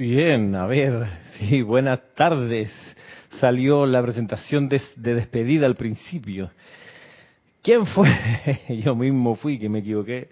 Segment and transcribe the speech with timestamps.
[0.00, 2.72] Bien, a ver, sí, buenas tardes.
[3.38, 6.50] Salió la presentación de, de despedida al principio.
[7.62, 8.08] ¿Quién fue?
[8.82, 10.30] Yo mismo fui, que me equivoqué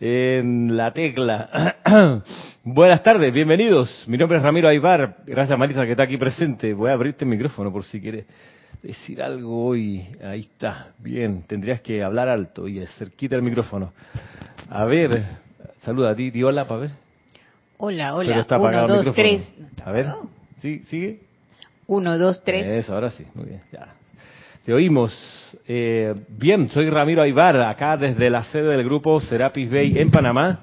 [0.00, 1.78] en la tecla.
[2.62, 4.04] Buenas tardes, bienvenidos.
[4.06, 5.16] Mi nombre es Ramiro Aybar.
[5.26, 6.74] Gracias Marisa que está aquí presente.
[6.74, 8.26] Voy a abrirte el micrófono por si quieres
[8.82, 10.04] decir algo hoy.
[10.22, 10.92] Ahí está.
[10.98, 13.94] Bien, tendrías que hablar alto y cerquita el micrófono.
[14.68, 15.22] A ver,
[15.80, 17.09] saluda a ti, di hola para ver.
[17.82, 18.46] Hola, hola.
[18.58, 19.42] Uno, dos, tres.
[19.82, 20.06] A ver,
[20.60, 21.20] ¿sí, ¿sigue?
[21.86, 22.66] Uno, dos, tres.
[22.66, 23.94] Eso, ahora sí, muy bien, ya.
[24.62, 25.16] Te oímos.
[25.66, 30.60] Eh, bien, soy Ramiro Aybar, acá desde la sede del grupo Serapis Bay en Panamá.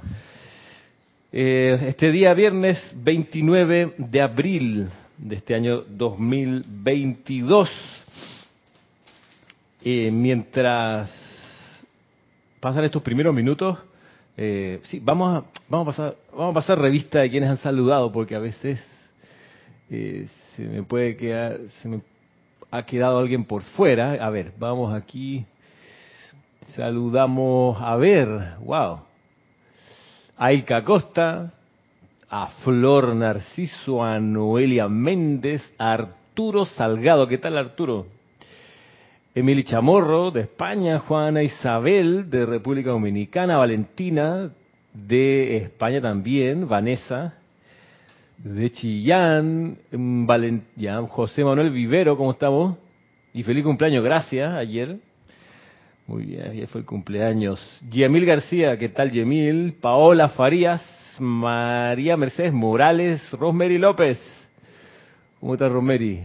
[1.31, 7.67] Eh, este día, viernes 29 de abril de este año 2022.
[9.83, 11.09] Eh, mientras
[12.59, 13.79] pasan estos primeros minutos,
[14.39, 18.11] eh, sí, vamos a, vamos, a pasar, vamos a pasar revista de quienes han saludado,
[18.11, 18.79] porque a veces
[19.89, 22.01] eh, se me puede quedar, se me
[22.69, 24.11] ha quedado alguien por fuera.
[24.23, 25.43] A ver, vamos aquí.
[26.75, 28.27] Saludamos a ver,
[28.59, 28.99] wow.
[30.37, 31.51] A Ilka Costa,
[32.29, 37.27] a Flor Narciso, a Noelia Méndez, a Arturo Salgado.
[37.27, 38.16] ¿Qué tal Arturo?
[39.39, 44.49] Emily Chamorro de España, Juana Isabel de República Dominicana, Valentina
[44.95, 47.35] de España también, Vanessa
[48.39, 50.25] de Chillán, mm,
[51.09, 52.79] José Manuel Vivero, ¿cómo estamos?
[53.31, 54.97] Y feliz cumpleaños, gracias, ayer.
[56.07, 57.61] Muy bien, ayer fue el cumpleaños.
[57.91, 59.75] Yemil García, ¿qué tal Yemil?
[59.79, 60.81] Paola Farías,
[61.19, 64.19] María Mercedes Morales, Rosemary López.
[65.39, 66.21] ¿Cómo está Rosemary?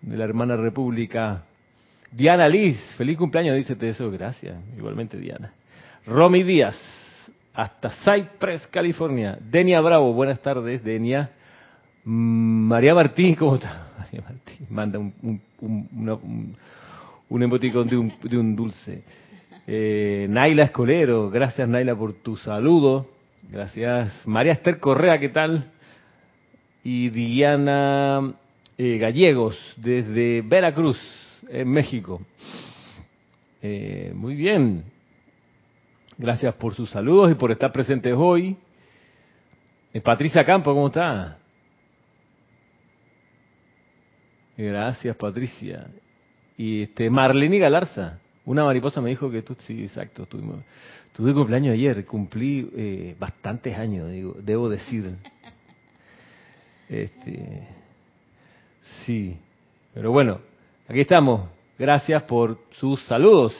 [0.00, 1.44] De la hermana República.
[2.10, 4.56] Diana Liz, feliz cumpleaños, dice eso, gracias.
[4.76, 5.52] Igualmente Diana.
[6.06, 6.76] Romy Díaz,
[7.52, 9.38] hasta Cypress, California.
[9.40, 11.30] Denia Bravo, buenas tardes, Denia.
[12.04, 13.88] María Martín, ¿cómo está?
[13.98, 15.12] María Martín, manda un,
[15.60, 16.56] un,
[17.28, 19.02] un, emoticón de un, de un dulce.
[19.66, 23.06] Eh, Naila Escolero, gracias Naila por tu saludo.
[23.50, 24.26] Gracias.
[24.26, 25.70] María Esther Correa, ¿qué tal?
[26.84, 28.32] Y Diana
[28.78, 30.98] eh, Gallegos, desde Veracruz
[31.48, 32.20] en México.
[33.62, 34.84] Eh, muy bien.
[36.16, 38.56] Gracias por sus saludos y por estar presentes hoy.
[39.92, 41.38] Eh, Patricia Campo, ¿cómo está?
[44.56, 45.86] Gracias, Patricia.
[46.56, 50.64] Y este Marlene Galarza, una mariposa me dijo que tú, sí, exacto, tuvimos,
[51.12, 55.14] tuve cumpleaños ayer, cumplí eh, bastantes años, digo, debo decir.
[56.88, 57.68] Este,
[59.04, 59.38] sí,
[59.94, 60.40] pero bueno,
[60.88, 61.42] Aquí estamos.
[61.78, 63.54] Gracias por sus saludos.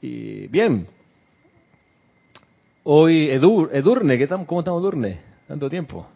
[0.00, 0.86] Y bien.
[2.84, 4.26] Hoy Edurne, ¿qué?
[4.26, 5.20] ¿cómo estamos Edurne?
[5.46, 6.06] Tanto tiempo.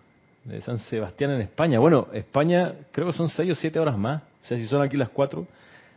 [0.45, 1.79] De San Sebastián en España.
[1.81, 4.23] Bueno, España creo que son seis o siete horas más.
[4.43, 5.47] O sea, si son aquí las cuatro,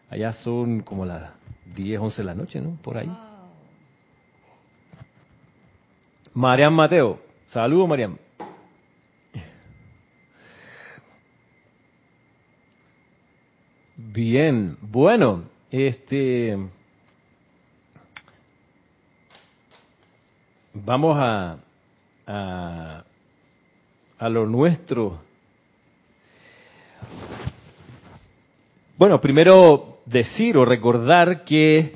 [0.10, 1.32] allá son como las
[1.74, 2.78] diez, once de la noche, ¿no?
[2.82, 3.10] Por ahí.
[6.34, 7.22] Marian Mateo.
[7.48, 8.25] Saludos, Marian.
[14.14, 16.56] Bien, bueno, este
[20.74, 21.58] vamos a,
[22.28, 23.04] a,
[24.20, 25.22] a lo nuestro.
[28.96, 31.94] Bueno, primero decir o recordar que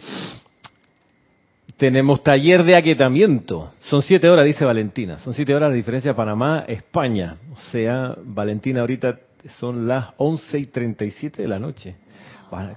[1.78, 3.72] tenemos taller de aquietamiento.
[3.84, 5.20] Son siete horas, dice Valentina.
[5.20, 7.38] Son siete horas de diferencia Panamá, España.
[7.54, 9.20] O sea, Valentina ahorita
[9.60, 11.96] son las once y treinta y siete de la noche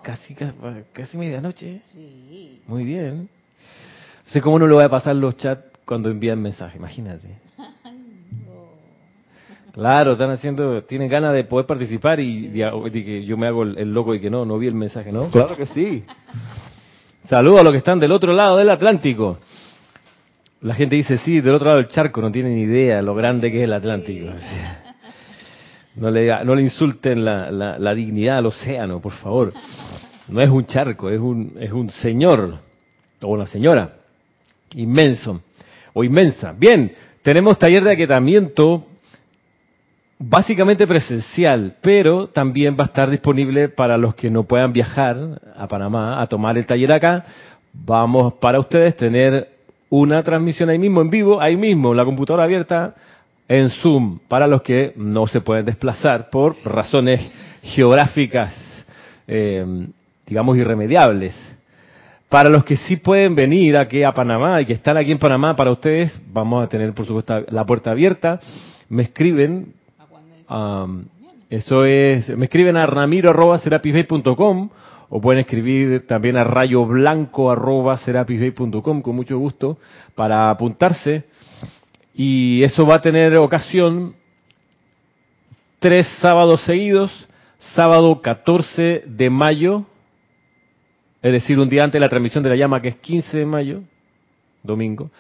[0.03, 0.35] casi,
[0.93, 1.81] casi medianoche.
[1.93, 2.61] Sí.
[2.67, 3.29] Muy bien.
[4.27, 7.29] sé cómo no le voy a pasar los chats cuando envían mensajes, imagínate.
[9.73, 14.15] Claro, están haciendo, tienen ganas de poder participar y, que yo me hago el, loco
[14.15, 15.31] y que no, no vi el mensaje, ¿no?
[15.31, 16.05] Claro que sí.
[17.27, 19.39] Saludos a los que están del otro lado del Atlántico.
[20.61, 23.61] La gente dice, sí, del otro lado del charco, no tienen idea lo grande que
[23.61, 24.27] es el Atlántico.
[25.95, 29.53] No le, no le insulten la, la, dignidad al océano, por favor.
[30.29, 32.59] No es un charco, es un, es un señor
[33.21, 33.97] o una señora
[34.75, 35.43] inmenso
[35.93, 36.55] o inmensa.
[36.57, 36.93] Bien,
[37.23, 38.87] tenemos taller de aquietamiento
[40.19, 45.69] básicamente presencial, pero también va a estar disponible para los que no puedan viajar a
[45.69, 47.25] Panamá a tomar el taller acá.
[47.73, 49.49] Vamos para ustedes tener
[49.91, 52.95] una transmisión ahí mismo, en vivo, ahí mismo, la computadora abierta,
[53.49, 57.21] en Zoom para los que no se pueden desplazar por razones
[57.63, 58.55] geográficas,
[59.27, 59.87] eh,
[60.27, 61.35] digamos, irremediables.
[62.29, 65.55] Para los que sí pueden venir aquí a Panamá y que están aquí en Panamá,
[65.55, 68.41] para ustedes vamos a tener, por supuesto, la puerta abierta.
[68.89, 69.75] me escriben,
[71.51, 74.71] eso es, me escriben a ramiro.com
[75.15, 79.77] o pueden escribir también a rayoblanco.com con mucho gusto
[80.15, 81.25] para apuntarse
[82.15, 84.15] y eso va a tener ocasión
[85.79, 87.11] tres sábados seguidos,
[87.75, 89.85] sábado 14 de mayo,
[91.23, 93.47] es decir, un día antes de la transmisión de la llama que es 15 de
[93.47, 93.83] mayo,
[94.63, 95.11] domingo,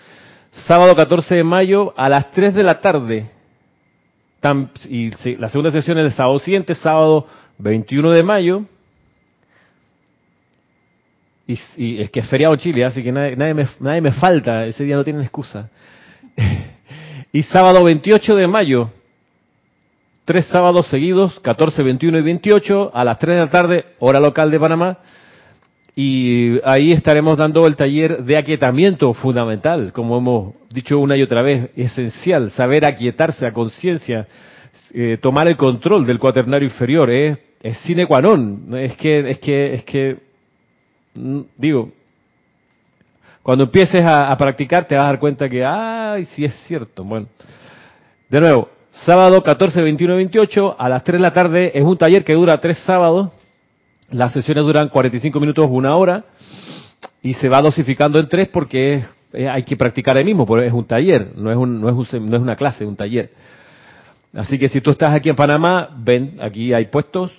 [0.66, 3.30] sábado 14 de mayo a las 3 de la tarde,
[4.88, 7.26] y la segunda sesión es el sábado siguiente, sábado
[7.58, 8.64] 21 de mayo,
[11.76, 14.96] y, es que es feriado Chile, así que nadie, me, nadie me falta, ese día
[14.96, 15.70] no tienen excusa.
[17.32, 18.90] y sábado 28 de mayo,
[20.26, 24.50] tres sábados seguidos, 14, 21 y 28, a las 3 de la tarde, hora local
[24.50, 24.98] de Panamá,
[25.96, 31.40] y ahí estaremos dando el taller de aquietamiento fundamental, como hemos dicho una y otra
[31.40, 34.26] vez, esencial, saber aquietarse a conciencia,
[34.92, 39.38] eh, tomar el control del cuaternario inferior, es, es sine qua non, es que, es
[39.38, 40.16] que, es que,
[41.14, 41.92] mm, digo,
[43.42, 47.26] cuando empieces a, practicar te vas a dar cuenta que, ay, sí es cierto, bueno,
[48.28, 48.68] de nuevo,
[49.04, 52.34] sábado 14, 21 y 28, a las 3 de la tarde, es un taller que
[52.34, 53.30] dura tres sábados,
[54.10, 56.24] las sesiones duran 45 minutos, una hora,
[57.22, 60.84] y se va dosificando en tres porque hay que practicar el mismo, porque es un
[60.84, 63.30] taller, no es, un, no, es un, no es una clase, es un taller.
[64.34, 67.32] Así que si tú estás aquí en Panamá, ven, aquí hay puestos,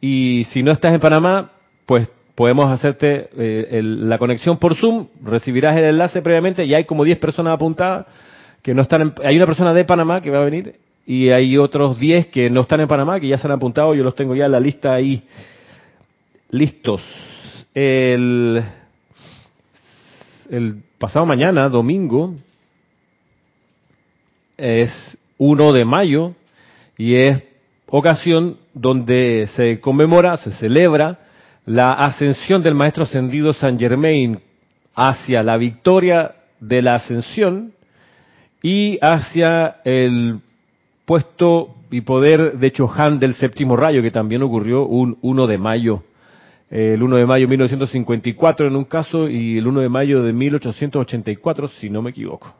[0.00, 1.50] y si no estás en Panamá,
[1.84, 7.02] pues podemos hacerte eh, la conexión por Zoom, recibirás el enlace previamente y hay como
[7.02, 8.06] 10 personas apuntadas
[8.62, 11.98] que no están hay una persona de Panamá que va a venir y hay otros
[11.98, 14.46] 10 que no están en Panamá que ya se han apuntado, yo los tengo ya
[14.46, 15.22] en la lista ahí
[16.50, 17.02] listos.
[17.74, 18.62] El,
[20.50, 22.34] el pasado mañana, domingo,
[24.58, 26.34] es 1 de mayo
[26.98, 27.42] y es
[27.86, 31.25] ocasión donde se conmemora, se celebra
[31.66, 34.40] la ascensión del Maestro Ascendido San Germain
[34.94, 37.72] hacia la victoria de la ascensión
[38.62, 40.38] y hacia el
[41.04, 46.02] puesto y poder de Chohan del séptimo rayo, que también ocurrió un 1 de mayo
[46.70, 50.32] el 1 de mayo de 1954 en un caso y el 1 de mayo de
[50.32, 52.54] 1884, si no me equivoco.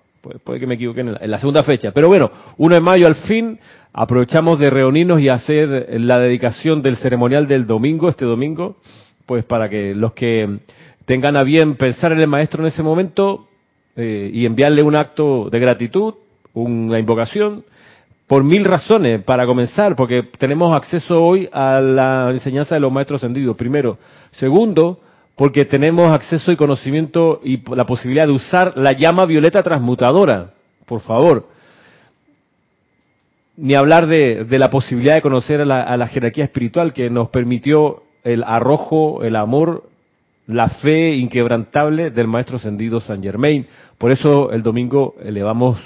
[0.44, 1.92] Puede, que me equivoque en la, segunda fecha.
[1.92, 3.58] Pero bueno, 1 de mayo al fin,
[3.92, 8.76] aprovechamos de reunirnos y hacer la dedicación del ceremonial del domingo, este domingo,
[9.26, 10.58] pues para que los que
[11.04, 13.48] tengan a bien pensar en el maestro en ese momento
[13.96, 16.14] eh, y enviarle un acto de gratitud,
[16.54, 17.64] una invocación,
[18.26, 23.22] por mil razones para comenzar, porque tenemos acceso hoy a la enseñanza de los maestros
[23.22, 23.98] ascendidos, primero.
[24.32, 25.00] Segundo,
[25.36, 30.54] porque tenemos acceso y conocimiento y la posibilidad de usar la llama violeta transmutadora,
[30.86, 31.48] por favor.
[33.58, 38.42] Ni hablar de, la posibilidad de conocer a la, jerarquía espiritual que nos permitió el
[38.44, 39.84] arrojo, el amor,
[40.46, 43.66] la fe inquebrantable del maestro ascendido San Germain.
[43.98, 45.78] Por eso el domingo elevamos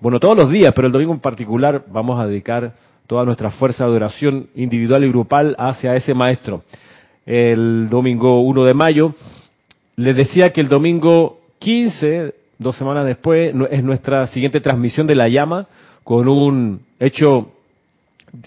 [0.00, 2.74] bueno, todos los días, pero el domingo en particular vamos a dedicar
[3.06, 6.62] toda nuestra fuerza de oración individual y grupal hacia ese maestro.
[7.26, 9.14] El domingo 1 de mayo,
[9.96, 15.28] les decía que el domingo 15, dos semanas después, es nuestra siguiente transmisión de la
[15.28, 15.66] llama
[16.04, 17.50] con un hecho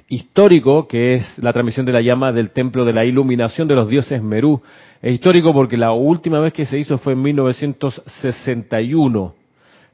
[0.08, 3.90] histórico que es la transmisión de la llama del templo de la iluminación de los
[3.90, 4.62] dioses Merú.
[5.02, 9.36] Es histórico porque la última vez que se hizo fue en 1961.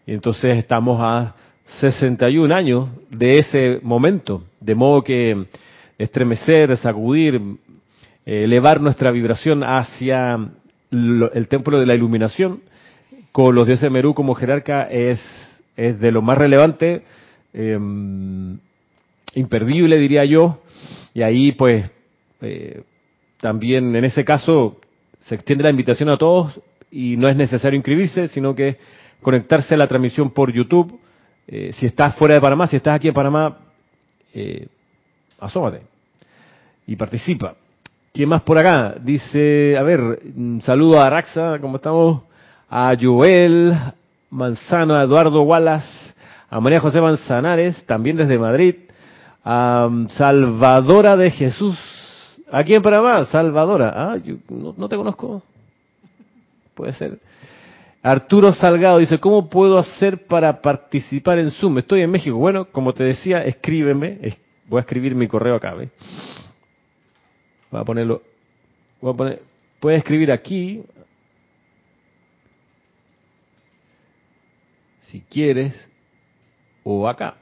[0.05, 1.33] Y entonces estamos a
[1.79, 5.47] 61 años de ese momento, de modo que
[5.97, 7.41] estremecer, sacudir,
[8.25, 10.37] elevar nuestra vibración hacia
[10.91, 12.61] el templo de la iluminación,
[13.31, 15.19] con los dioses Merú como jerarca, es,
[15.75, 17.03] es de lo más relevante,
[17.53, 18.57] em,
[19.33, 20.61] imperdible diría yo,
[21.13, 21.91] y ahí pues
[22.41, 22.83] eh,
[23.39, 24.79] también en ese caso
[25.21, 26.59] se extiende la invitación a todos
[26.91, 28.77] y no es necesario inscribirse, sino que
[29.21, 30.99] conectarse a la transmisión por YouTube
[31.47, 33.57] eh, si estás fuera de Panamá, si estás aquí en Panamá,
[34.33, 34.67] eh,
[35.39, 35.81] asómate
[36.87, 37.55] y participa.
[38.15, 38.95] ¿Quién más por acá?
[39.01, 42.21] Dice, a ver, un saludo a Araxa, ¿cómo estamos?
[42.69, 43.75] A Joel
[44.29, 46.13] Manzano, a Eduardo Wallace,
[46.49, 48.75] a María José Manzanares, también desde Madrid,
[49.43, 51.77] a um, Salvadora de Jesús,
[52.49, 53.91] aquí en Panamá, Salvadora.
[53.93, 55.43] Ah, yo no te conozco.
[56.73, 57.19] Puede ser.
[58.01, 61.79] Arturo Salgado dice, ¿cómo puedo hacer para participar en Zoom?
[61.79, 62.37] Estoy en México.
[62.37, 64.19] Bueno, como te decía, escríbeme.
[64.69, 65.73] Voy a escribir mi correo acá.
[65.73, 65.89] ¿ves?
[67.75, 68.21] voy a ponerlo,
[69.01, 69.41] voy a poner,
[69.81, 70.81] puede escribir aquí,
[75.01, 75.89] si quieres,
[76.83, 77.35] o acá.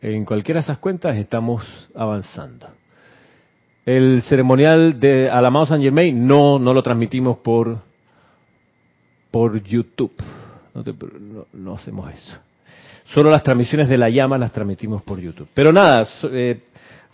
[0.00, 2.79] En cualquiera de esas cuentas estamos avanzando.
[3.86, 7.78] El ceremonial de Alamado San Germain no, no lo transmitimos por,
[9.30, 10.12] por YouTube.
[11.52, 12.38] No, hacemos eso.
[13.06, 15.48] Solo las transmisiones de la llama las transmitimos por YouTube.
[15.54, 16.60] Pero nada, eh,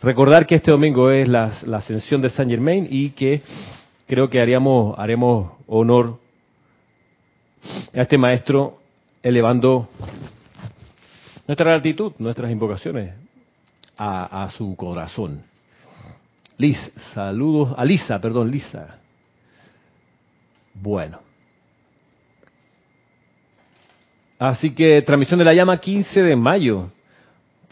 [0.02, 3.40] recordar que este domingo es la, la, ascensión de San Germain y que
[4.06, 6.18] creo que haríamos, haremos honor
[7.94, 8.78] a este maestro
[9.22, 9.88] elevando
[11.46, 13.14] nuestra gratitud, nuestras invocaciones
[13.96, 15.40] a su corazón.
[16.58, 16.78] Liz,
[17.12, 18.98] saludos a Lisa, perdón, Lisa.
[20.74, 21.20] Bueno.
[24.38, 26.90] Así que transmisión de la llama 15 de mayo,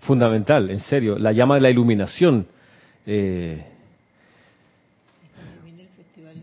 [0.03, 2.47] fundamental, en serio, la llama de la iluminación.
[3.07, 3.65] Eh,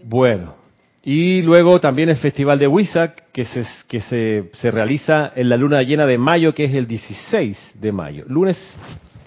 [0.04, 0.56] bueno,
[1.04, 5.58] y luego también el Festival de Huizac, que, se, que se, se realiza en la
[5.58, 8.58] luna llena de mayo, que es el 16 de mayo, lunes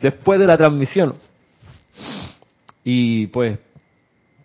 [0.00, 1.14] después de la transmisión.
[2.84, 3.58] Y pues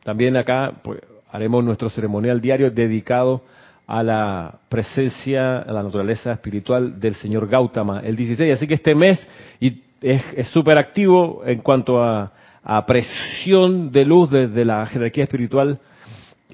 [0.04, 3.44] también acá pues, haremos nuestro ceremonial diario dedicado
[3.86, 8.54] a la presencia, a la naturaleza espiritual del señor Gautama, el 16.
[8.54, 9.20] Así que este mes
[9.60, 12.32] y es súper activo en cuanto a,
[12.64, 15.80] a, presión de luz desde la jerarquía espiritual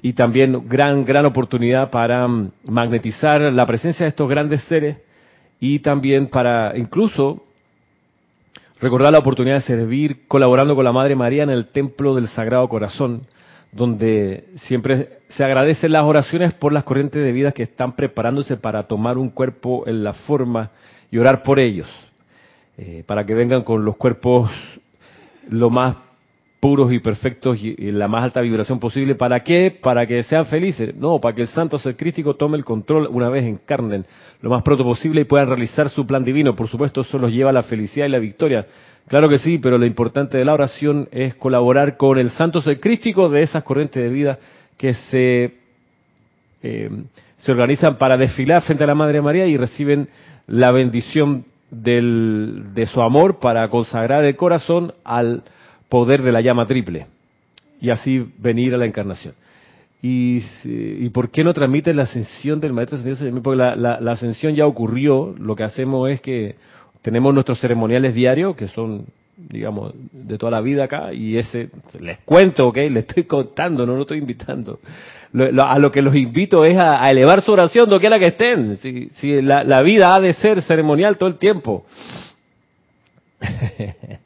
[0.02, 4.98] y también gran, gran oportunidad para mm, magnetizar la presencia de estos grandes seres
[5.60, 7.44] y también para incluso
[8.80, 12.68] recordar la oportunidad de servir colaborando con la Madre María en el Templo del Sagrado
[12.68, 13.22] Corazón,
[13.72, 18.82] donde siempre se agradecen las oraciones por las corrientes de vida que están preparándose para
[18.82, 20.70] tomar un cuerpo en la forma
[21.10, 21.88] y orar por ellos,
[22.78, 24.50] eh, para que vengan con los cuerpos
[25.50, 25.96] lo más
[26.66, 29.14] puros y perfectos y, la más alta vibración posible.
[29.14, 29.70] ¿Para qué?
[29.70, 30.96] Para que sean felices.
[30.96, 31.94] No, para que el santo ser
[32.34, 34.04] tome el control una vez encarnen
[34.40, 36.56] lo más pronto posible y puedan realizar su plan divino.
[36.56, 38.66] Por supuesto, eso los lleva a la felicidad y la victoria.
[39.06, 42.80] Claro que sí, pero lo importante de la oración es colaborar con el santo ser
[42.80, 44.40] de esas corrientes de vida
[44.76, 45.54] que se,
[46.64, 46.90] eh,
[47.36, 50.08] se organizan para desfilar frente a la Madre María y reciben
[50.48, 55.44] la bendición del, de su amor para consagrar el corazón al
[55.88, 57.06] poder de la llama triple
[57.80, 59.34] y así venir a la encarnación.
[60.02, 63.42] ¿Y, y por qué no transmite la ascensión del Maestro Ascendido?
[63.42, 66.54] Porque la, la, ascensión ya ocurrió, lo que hacemos es que
[67.02, 72.18] tenemos nuestros ceremoniales diarios, que son, digamos, de toda la vida acá, y ese, les
[72.18, 72.76] cuento, ¿ok?
[72.76, 74.78] Les estoy contando, no lo estoy invitando.
[75.60, 78.76] a lo que los invito es a, elevar su oración, la que estén.
[78.76, 81.84] Si, si la, la vida ha de ser ceremonial todo el tiempo.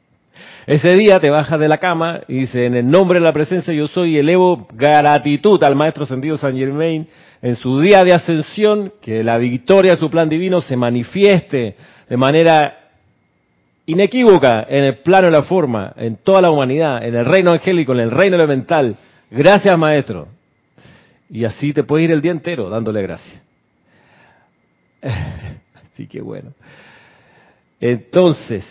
[0.67, 3.73] Ese día te bajas de la cama y dice, en el nombre de la presencia
[3.73, 7.07] yo soy, elevo gratitud al Maestro Ascendido San Germain
[7.41, 11.75] en su día de ascensión, que la victoria de su plan divino se manifieste
[12.07, 12.77] de manera
[13.87, 17.93] inequívoca en el plano de la forma, en toda la humanidad, en el reino angélico,
[17.93, 18.95] en el reino elemental.
[19.31, 20.27] Gracias, Maestro.
[21.31, 23.41] Y así te puedes ir el día entero dándole gracias.
[25.93, 26.51] Así que bueno.
[27.79, 28.63] Entonces,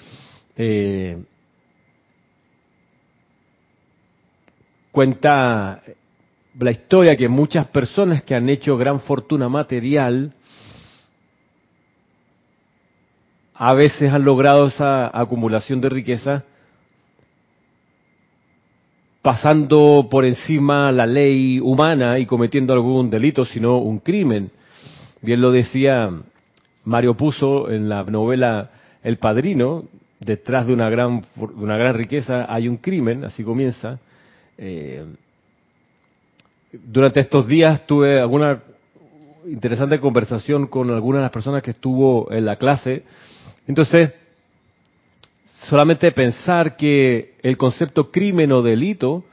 [0.63, 1.17] eh,
[4.91, 5.81] cuenta
[6.59, 10.35] la historia que muchas personas que han hecho gran fortuna material
[13.55, 16.45] a veces han logrado esa acumulación de riqueza
[19.23, 24.51] pasando por encima la ley humana y cometiendo algún delito, sino un crimen.
[25.23, 26.07] Bien lo decía
[26.83, 28.69] Mario Puzo en la novela
[29.01, 29.85] El Padrino,
[30.21, 33.99] detrás de una gran, una gran riqueza hay un crimen, así comienza.
[34.57, 35.03] Eh,
[36.71, 38.61] durante estos días tuve alguna
[39.47, 43.03] interesante conversación con algunas de las personas que estuvo en la clase.
[43.67, 44.13] Entonces,
[45.67, 49.25] solamente pensar que el concepto crimen o delito,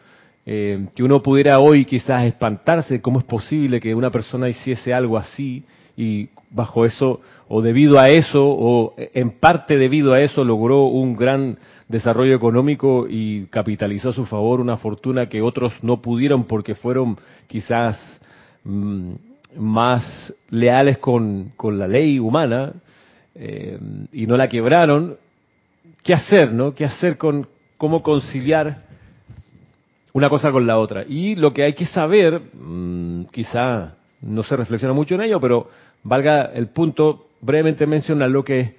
[0.47, 5.19] eh, que uno pudiera hoy quizás espantarse, cómo es posible que una persona hiciese algo
[5.19, 5.63] así
[5.99, 11.17] y bajo eso, o debido a eso, o en parte debido a eso, logró un
[11.17, 16.77] gran desarrollo económico y capitalizó a su favor una fortuna que otros no pudieron porque
[16.77, 17.99] fueron quizás
[18.63, 19.13] mm,
[19.57, 22.75] más leales con, con, la ley humana
[23.35, 23.77] eh,
[24.13, 25.17] y no la quebraron.
[26.05, 26.75] ¿Qué hacer, no?
[26.75, 28.85] ¿Qué hacer con cómo conciliar
[30.13, 31.05] una cosa con la otra?
[31.09, 35.69] Y lo que hay que saber, mm, quizá no se reflexiona mucho en ello, pero
[36.09, 38.75] valga el punto brevemente mencionar lo que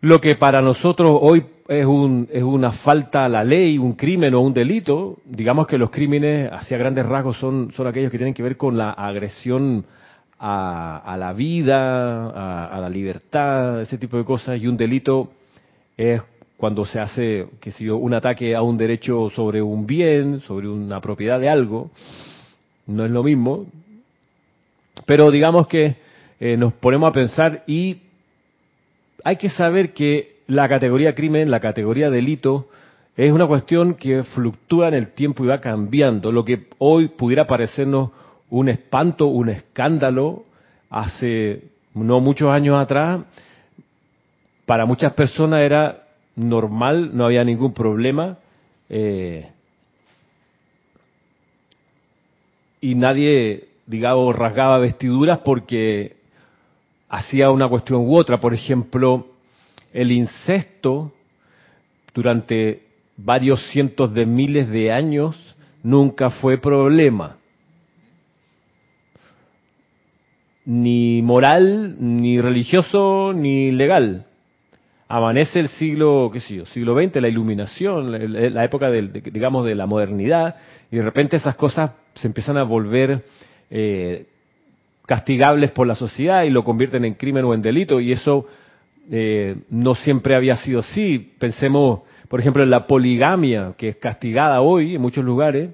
[0.00, 4.34] lo que para nosotros hoy es, un, es una falta a la ley, un crimen
[4.34, 5.18] o un delito.
[5.24, 8.76] Digamos que los crímenes, hacia grandes rasgos, son, son aquellos que tienen que ver con
[8.76, 9.84] la agresión
[10.38, 14.60] a, la vida, a, la libertad, ese tipo de cosas.
[14.60, 15.30] Y un delito
[15.96, 16.22] es
[16.56, 20.68] cuando se hace, que sé yo, un ataque a un derecho sobre un bien, sobre
[20.68, 21.90] una propiedad de algo.
[22.86, 23.66] No es lo mismo.
[25.04, 25.96] Pero digamos que
[26.40, 27.98] eh, nos ponemos a pensar y
[29.24, 32.68] hay que saber que la categoría crimen, la categoría delito,
[33.16, 36.30] es una cuestión que fluctúa en el tiempo y va cambiando.
[36.30, 38.10] Lo que hoy pudiera parecernos
[38.50, 40.44] un espanto, un escándalo,
[40.90, 43.24] hace no muchos años atrás,
[44.66, 48.38] para muchas personas era normal, no había ningún problema.
[48.90, 49.48] Eh,
[52.80, 56.15] y nadie, digamos, rasgaba vestiduras porque
[57.08, 58.40] hacía una cuestión u otra.
[58.40, 59.26] Por ejemplo,
[59.92, 61.12] el incesto
[62.14, 62.82] durante
[63.16, 65.36] varios cientos de miles de años
[65.82, 67.36] nunca fue problema.
[70.64, 74.26] Ni moral, ni religioso, ni legal.
[75.08, 78.10] Amanece el siglo, qué sé yo, siglo XX, la iluminación,
[78.54, 80.56] la, época del, digamos, de la modernidad,
[80.90, 83.24] y de repente esas cosas se empiezan a volver
[83.70, 84.26] eh,
[85.06, 88.46] castigables por la sociedad y lo convierten en crimen o en delito y eso
[89.10, 91.32] eh, no siempre había sido así.
[91.38, 95.70] Pensemos, por ejemplo, en la poligamia, que es castigada hoy en muchos lugares,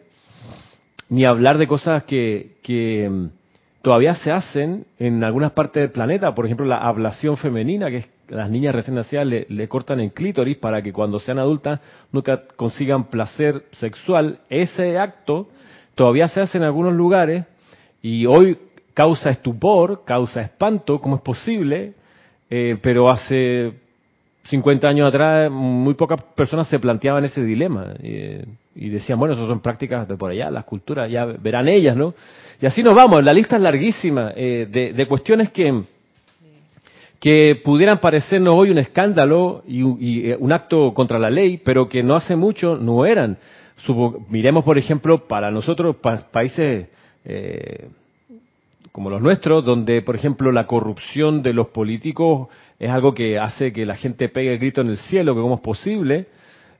[1.09, 3.27] ni hablar de cosas que, que mm,
[3.81, 8.09] todavía se hacen en algunas partes del planeta, por ejemplo, la ablación femenina, que es
[8.29, 11.81] las niñas recién nacidas le, le, cortan el clítoris para que cuando sean adultas
[12.13, 14.41] nunca consigan placer sexual.
[14.49, 15.49] Ese acto
[15.95, 17.45] todavía se hace en algunos lugares
[18.01, 18.57] y hoy
[18.95, 21.95] causa estupor, causa espanto, ¿cómo es posible?
[22.51, 23.73] Eh, pero hace
[24.49, 29.47] 50 años atrás muy pocas personas se planteaban ese dilema eh, y decían, bueno, eso
[29.47, 32.15] son prácticas de por allá, las culturas, ya verán ellas, ¿no?
[32.61, 35.83] Y así nos vamos, la lista es larguísima eh, de, cuestiones que,
[37.19, 39.83] que pudieran parecernos hoy un escándalo y,
[40.35, 43.39] un acto contra la ley, pero que no hace mucho no eran.
[44.29, 45.97] miremos, por ejemplo, para nosotros,
[46.31, 46.89] países
[48.93, 53.73] como los nuestros, donde, por ejemplo, la corrupción de los políticos es algo que hace
[53.73, 56.27] que la gente pegue el grito en el cielo, que cómo es posible,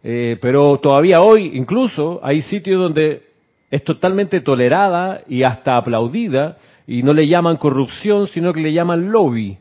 [0.05, 3.23] eh, pero todavía hoy incluso hay sitios donde
[3.71, 9.11] es totalmente tolerada y hasta aplaudida, y no le llaman corrupción, sino que le llaman
[9.11, 9.57] lobby.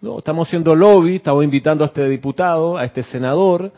[0.00, 3.70] No, estamos haciendo lobby, estamos invitando a este diputado, a este senador,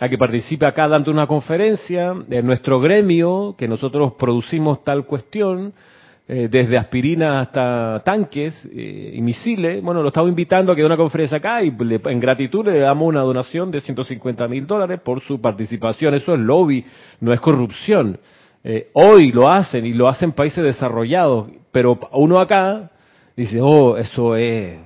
[0.00, 5.72] a que participe acá dando una conferencia de nuestro gremio, que nosotros producimos tal cuestión,
[6.32, 9.82] eh, desde aspirina hasta tanques eh, y misiles.
[9.82, 13.08] Bueno, lo estamos invitando a que dé una conferencia acá y en gratitud le damos
[13.08, 16.14] una donación de 150 mil dólares por su participación.
[16.14, 16.84] Eso es lobby,
[17.18, 18.16] no es corrupción.
[18.62, 22.92] Eh, hoy lo hacen y lo hacen países desarrollados, pero uno acá
[23.36, 24.78] dice, oh, eso es,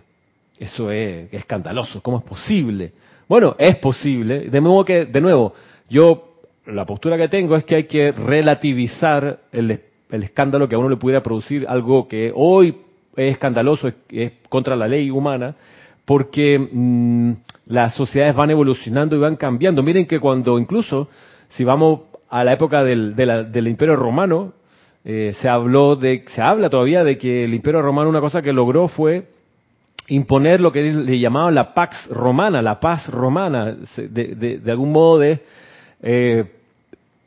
[0.58, 2.92] eso es escandaloso, ¿cómo es posible?
[3.28, 4.48] Bueno, es posible.
[4.48, 5.52] De nuevo que, de nuevo,
[5.90, 9.78] yo la postura que tengo es que hay que relativizar el
[10.14, 12.76] el escándalo que a uno le pudiera producir algo que hoy
[13.16, 15.56] es escandaloso, es, contra la ley humana,
[16.04, 17.32] porque mm,
[17.66, 19.82] las sociedades van evolucionando y van cambiando.
[19.82, 21.08] Miren que cuando incluso,
[21.48, 23.14] si vamos a la época del,
[23.66, 24.52] Imperio Romano,
[25.04, 28.52] eh, se habló de, se habla todavía de que el Imperio Romano una cosa que
[28.52, 29.28] logró fue
[30.08, 35.40] imponer lo que le llamaban la pax romana, la paz romana, de, algún modo de
[36.02, 36.44] eh,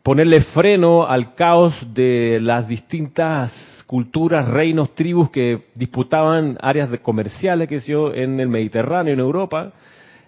[0.08, 3.52] ponerle freno al caos de las distintas
[3.88, 9.74] culturas, reinos, tribus que disputaban áreas de comerciales, que yo, en el Mediterráneo, en Europa.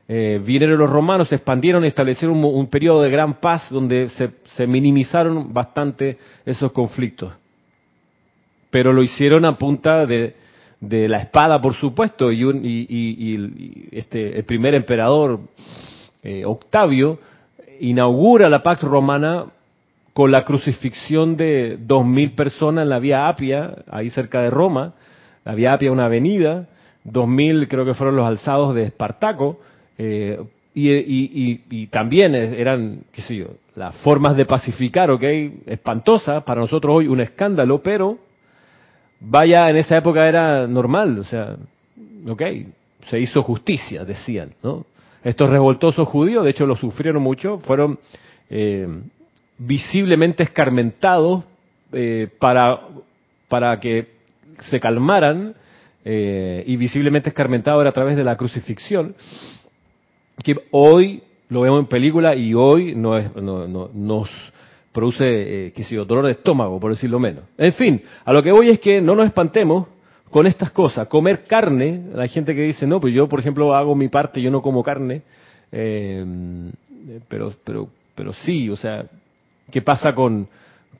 [0.05, 4.67] Eh, vinieron los romanos, se expandieron y establecieron un, periodo de gran paz donde se,
[4.67, 7.33] minimizaron bastante esos conflictos.
[8.69, 10.35] Pero lo hicieron a punta de,
[10.81, 15.39] la espada, por supuesto, y, y, este, el primer emperador,
[16.21, 17.17] eh, Octavio,
[17.79, 19.45] inaugura la Pax Romana
[20.19, 24.93] con la crucifixión de dos mil personas en la Vía Apia, ahí cerca de Roma.
[25.45, 26.67] La Vía Apia, una avenida,
[27.05, 29.61] dos mil creo que fueron los alzados de Espartaco,
[29.97, 30.37] eh,
[30.75, 33.45] y, también eran, qué sé yo,
[33.77, 35.23] las formas de pacificar, ok,
[35.67, 38.17] espantosa, para nosotros hoy un escándalo, pero
[39.21, 41.55] vaya, en esa época era normal, o sea,
[42.27, 42.41] ok,
[43.09, 44.85] se hizo justicia, decían, ¿no?
[45.23, 47.99] Estos revoltosos judíos, de hecho, lo sufrieron mucho, fueron
[48.49, 48.85] eh,
[49.59, 51.43] visiblemente escarmentados
[51.91, 52.79] eh, para,
[53.47, 54.07] para que
[54.69, 55.53] se calmaran
[56.05, 59.15] eh, y visiblemente escarmentados a través de la crucifixión,
[60.43, 64.29] que hoy lo vemos en película y hoy no es, no, nos
[64.93, 65.73] produce, eh,
[66.07, 67.43] dolor de estómago, por decirlo menos.
[67.57, 69.87] En fin, a lo que voy es que no nos espantemos
[70.29, 71.07] con estas cosas.
[71.07, 74.51] Comer carne, hay gente que dice, no, pues yo, por ejemplo, hago mi parte, yo
[74.51, 75.23] no como carne,
[75.71, 76.23] eh,
[77.27, 79.05] pero, pero, pero sí, o sea,
[79.71, 80.47] ¿Qué pasa con,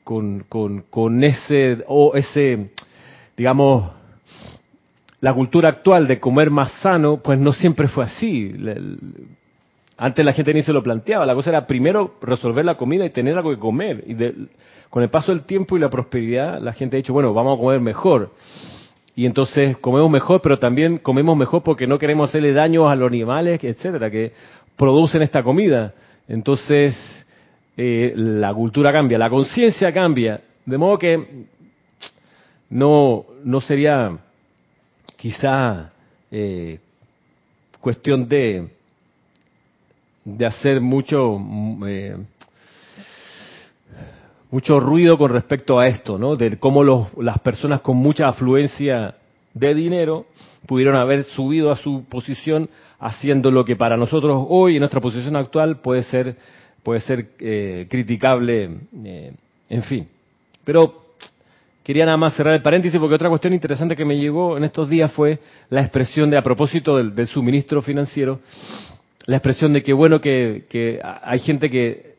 [0.04, 2.70] con, con, ese, o ese,
[3.36, 3.90] digamos,
[5.20, 7.18] la cultura actual de comer más sano?
[7.18, 8.52] Pues no siempre fue así.
[9.96, 11.26] Antes la gente ni se lo planteaba.
[11.26, 14.04] La cosa era primero resolver la comida y tener algo que comer.
[14.06, 14.16] Y
[14.88, 17.60] con el paso del tiempo y la prosperidad, la gente ha dicho, bueno, vamos a
[17.60, 18.30] comer mejor.
[19.14, 23.08] Y entonces comemos mejor, pero también comemos mejor porque no queremos hacerle daño a los
[23.08, 24.32] animales, etcétera, que
[24.76, 25.92] producen esta comida.
[26.26, 26.96] Entonces,
[27.76, 31.46] eh, la cultura cambia, la conciencia cambia, de modo que
[32.70, 34.18] no, no sería
[35.16, 35.92] quizá
[36.30, 36.78] eh,
[37.80, 38.68] cuestión de,
[40.24, 41.38] de hacer mucho,
[41.86, 42.16] eh,
[44.50, 46.36] mucho ruido con respecto a esto, ¿no?
[46.36, 49.14] De cómo los, las personas con mucha afluencia
[49.54, 50.26] de dinero
[50.66, 55.36] pudieron haber subido a su posición haciendo lo que para nosotros hoy, en nuestra posición
[55.36, 56.36] actual, puede ser
[56.82, 58.70] puede ser eh, criticable,
[59.04, 59.32] eh,
[59.68, 60.08] en fin.
[60.64, 61.02] Pero
[61.82, 64.88] quería nada más cerrar el paréntesis porque otra cuestión interesante que me llegó en estos
[64.88, 65.38] días fue
[65.68, 68.40] la expresión de, a propósito del, suministro financiero,
[69.26, 72.14] la expresión de que, bueno, que, que, hay gente que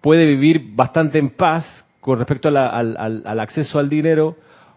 [0.00, 2.58] puede vivir bastante en paz con respecto al,
[2.96, 4.36] al acceso al dinero,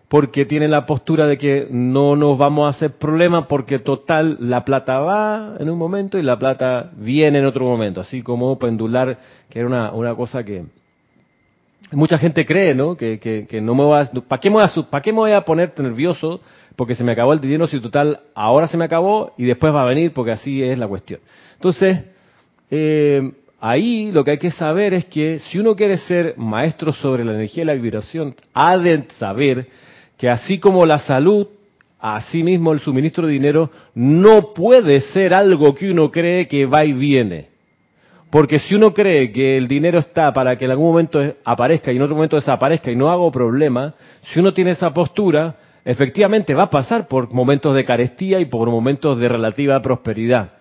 [0.09, 4.63] porque tienen la postura de que no nos vamos a hacer problema porque total la
[4.63, 9.17] plata va en un momento y la plata viene en otro momento, así como pendular,
[9.49, 10.65] que era una, una cosa que
[11.91, 12.95] mucha gente cree, ¿no?
[12.95, 15.41] Que, que, no me va ¿para qué me voy a, para qué me voy a
[15.41, 16.41] poner nervioso
[16.75, 19.81] porque se me acabó el dinero si total ahora se me acabó y después va
[19.81, 21.19] a venir porque así es la cuestión.
[21.55, 22.05] Entonces,
[22.69, 27.25] eh, ahí lo que hay que saber es que si uno quiere ser maestro sobre
[27.25, 29.67] la energía y la vibración, ha de saber
[30.17, 31.47] que así como la salud,
[31.99, 36.83] así mismo el suministro de dinero no puede ser algo que uno cree que va
[36.85, 37.49] y viene.
[38.29, 41.95] Porque si uno cree que el dinero está para que en algún momento aparezca y
[41.95, 46.63] en otro momento desaparezca y no hago problema, si uno tiene esa postura, efectivamente va
[46.63, 50.51] a pasar por momentos de carestía y por momentos de relativa prosperidad.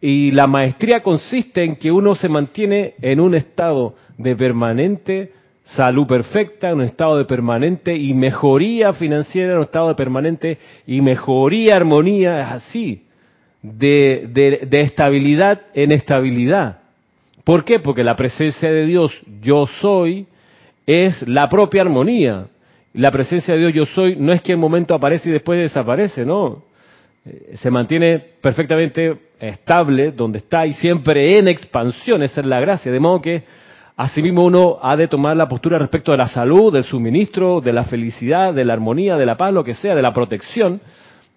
[0.00, 5.32] Y la maestría consiste en que uno se mantiene en un estado de permanente
[5.64, 10.58] salud perfecta, en un estado de permanente y mejoría financiera, en un estado de permanente
[10.86, 13.04] y mejoría, armonía, es así,
[13.62, 14.28] de,
[14.68, 16.80] de, estabilidad en estabilidad.
[17.44, 17.80] ¿Por qué?
[17.80, 20.26] Porque la presencia de Dios, yo soy,
[20.86, 22.46] es la propia armonía.
[22.92, 26.24] La presencia de Dios, yo soy, no es que el momento aparece y después desaparece,
[26.24, 26.62] no.
[27.24, 32.92] Eh, se mantiene perfectamente estable donde está y siempre en expansión, esa es la gracia.
[32.92, 33.44] De modo que
[33.96, 37.84] Asimismo, uno ha de tomar la postura respecto de la salud, del suministro, de la
[37.84, 40.80] felicidad, de la armonía, de la paz, lo que sea, de la protección,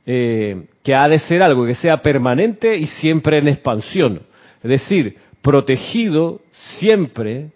[0.08, 4.22] eh, que ha de ser algo que sea permanente y siempre en expansión.
[4.63, 6.41] Es decir, protegido
[6.80, 7.52] siempre,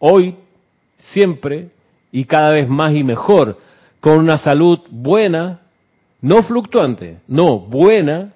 [0.00, 0.34] hoy,
[1.12, 1.68] siempre
[2.10, 3.56] y cada vez más y mejor,
[4.00, 5.60] con una salud buena,
[6.20, 8.32] no fluctuante, no, buena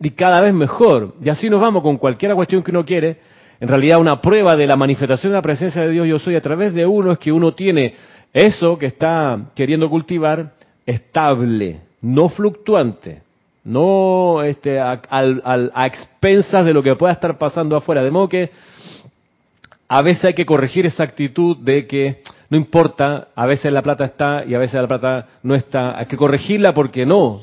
[0.00, 1.14] y cada vez mejor.
[1.22, 3.18] Y así nos vamos con cualquier cuestión que uno quiere
[3.64, 6.42] en realidad una prueba de la manifestación de la presencia de Dios yo soy a
[6.42, 7.94] través de uno es que uno tiene
[8.30, 10.52] eso que está queriendo cultivar
[10.84, 13.22] estable, no fluctuante.
[13.64, 18.02] no este, a, a expensas de lo que pueda estar pasando afuera.
[18.02, 18.50] De modo que
[19.88, 24.04] a veces hay que corregir esa actitud de que no importa, a veces la plata
[24.04, 25.98] está y a veces la plata no está.
[25.98, 27.40] Hay que corregirla porque no.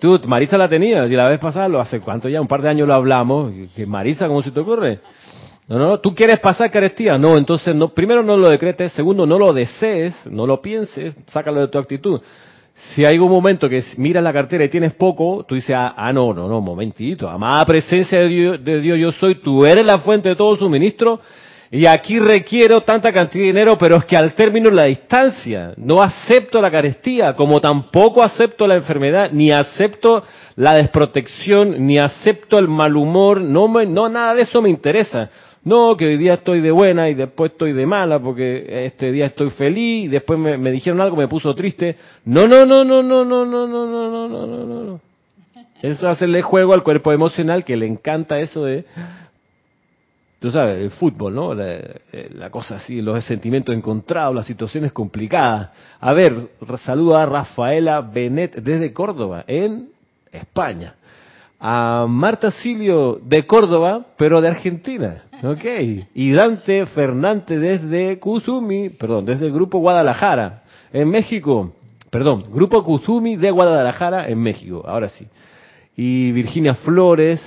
[0.00, 2.68] Tú, Marisa la tenías y la vez pasada, lo hace cuánto ya, un par de
[2.68, 5.00] años lo hablamos, que Marisa, ¿cómo se te ocurre?
[5.70, 9.38] No, no, tú quieres pasar carestía, no, entonces no, primero no lo decretes, segundo no
[9.38, 12.20] lo desees, no lo pienses, sácalo de tu actitud.
[12.92, 16.12] Si hay un momento que miras la cartera y tienes poco, tú dices, ah, ah
[16.12, 20.00] no, no, no, momentito, amada presencia de Dios, de Dios yo soy, tú eres la
[20.00, 21.20] fuente de todo suministro,
[21.70, 26.02] y aquí requiero tanta cantidad de dinero, pero es que al término la distancia no
[26.02, 30.24] acepto la carestía, como tampoco acepto la enfermedad, ni acepto
[30.56, 35.30] la desprotección, ni acepto el mal humor, no, no nada de eso me interesa.
[35.62, 39.26] No, que hoy día estoy de buena y después estoy de mala porque este día
[39.26, 41.96] estoy feliz y después me, dijeron algo, me puso triste.
[42.24, 45.00] No, no, no, no, no, no, no, no, no, no, no, no, no.
[45.82, 48.84] Eso hacerle juego al cuerpo emocional que le encanta eso de
[50.40, 51.54] tú sabes, el fútbol, ¿no?
[51.54, 55.70] La, cosa así, los sentimientos encontrados, las situaciones complicadas.
[56.00, 56.48] A ver,
[56.82, 59.90] saludo a Rafaela Benet desde Córdoba, en
[60.32, 60.94] España.
[61.60, 65.24] A Marta Silio de Córdoba, pero de Argentina.
[65.42, 65.64] Ok.
[66.14, 71.74] Y Dante Fernández desde Kuzumi, perdón, desde el Grupo Guadalajara, en México.
[72.10, 74.84] Perdón, Grupo Kuzumi de Guadalajara, en México.
[74.86, 75.26] Ahora sí.
[75.96, 77.40] Y Virginia Flores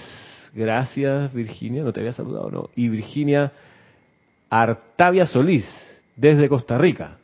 [0.53, 2.69] Gracias, Virginia, no te había saludado, ¿no?
[2.75, 3.51] Y Virginia
[4.49, 5.65] Artavia Solís,
[6.15, 7.17] desde Costa Rica.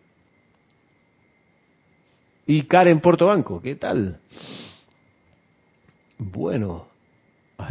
[2.48, 4.20] Y Karen Portobanco, ¿qué tal?
[6.18, 6.88] Bueno,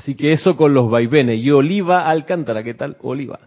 [0.08, 1.38] así que eso con los vaivenes.
[1.38, 3.40] Y Oliva Alcántara, ¿qué tal, Oliva?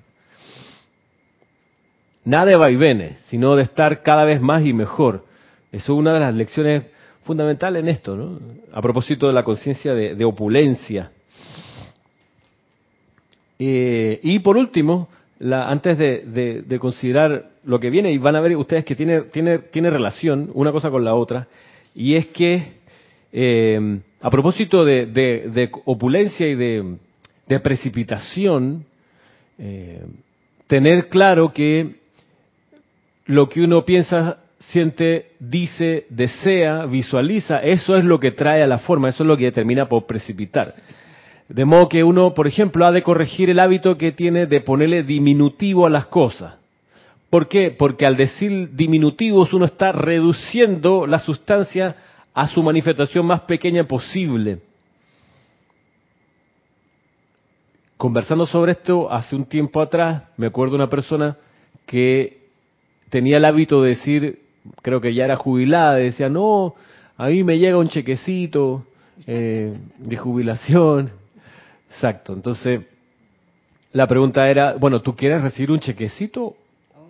[2.23, 5.25] Nada de vaivenes, sino de estar cada vez más y mejor.
[5.71, 6.83] Eso es una de las lecciones
[7.23, 8.39] fundamentales en esto, ¿no?
[8.73, 11.11] A propósito de la conciencia de opulencia
[13.63, 15.07] eh, y por último,
[15.39, 19.91] antes de, considerar lo que viene, y van a ver ustedes que tiene, tiene, tiene
[19.91, 21.47] relación una cosa con la otra,
[21.93, 22.80] y es que
[23.33, 28.85] eh, a propósito de, opulencia y de, precipitación,
[29.57, 30.03] eh,
[30.67, 31.95] tener claro que
[33.25, 38.79] lo que uno piensa, siente, dice, desea, visualiza, eso es lo que trae a la
[38.79, 40.75] forma, eso es lo que termina por precipitar.
[41.49, 45.03] De modo que uno, por ejemplo, ha de corregir el hábito que tiene de ponerle
[45.03, 46.55] diminutivo a las cosas.
[47.29, 47.71] ¿Por qué?
[47.71, 51.95] Porque al decir diminutivos uno está reduciendo la sustancia
[52.33, 54.59] a su manifestación más pequeña posible.
[57.97, 61.37] Conversando sobre esto hace un tiempo atrás, me acuerdo de una persona
[61.85, 62.41] que
[63.09, 64.39] tenía el hábito de decir,
[64.81, 66.75] creo que ya era jubilada, decía, no,
[67.17, 68.85] a mí me llega un chequecito
[69.27, 71.21] eh, de jubilación
[71.93, 72.33] Exacto.
[72.33, 72.81] Entonces,
[73.91, 76.55] la pregunta era, bueno, ¿tú quieres recibir un chequecito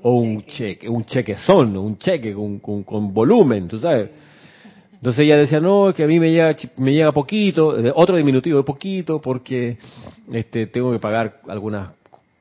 [0.02, 4.10] o un cheque, un chequezón, un cheque con, con, volumen, tú sabes?
[5.02, 8.64] Entonces ella decía, no, que a mí me llega, me llega poquito, otro diminutivo de
[8.64, 9.80] poquito, porque
[10.32, 11.90] este, tengo que pagar algunos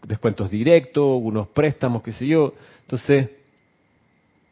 [0.07, 2.53] descuentos directos, unos préstamos, qué sé yo.
[2.83, 3.31] Entonces,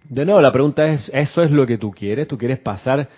[0.09, 2.27] de nuevo, la pregunta es, ¿eso es lo que tú quieres?
[2.27, 3.11] ¿Tú quieres pasar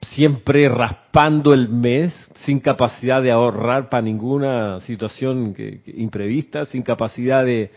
[0.00, 2.12] siempre raspando el mes,
[2.44, 5.54] sin capacidad de ahorrar para ninguna situación
[5.86, 7.70] imprevista, sin capacidad de,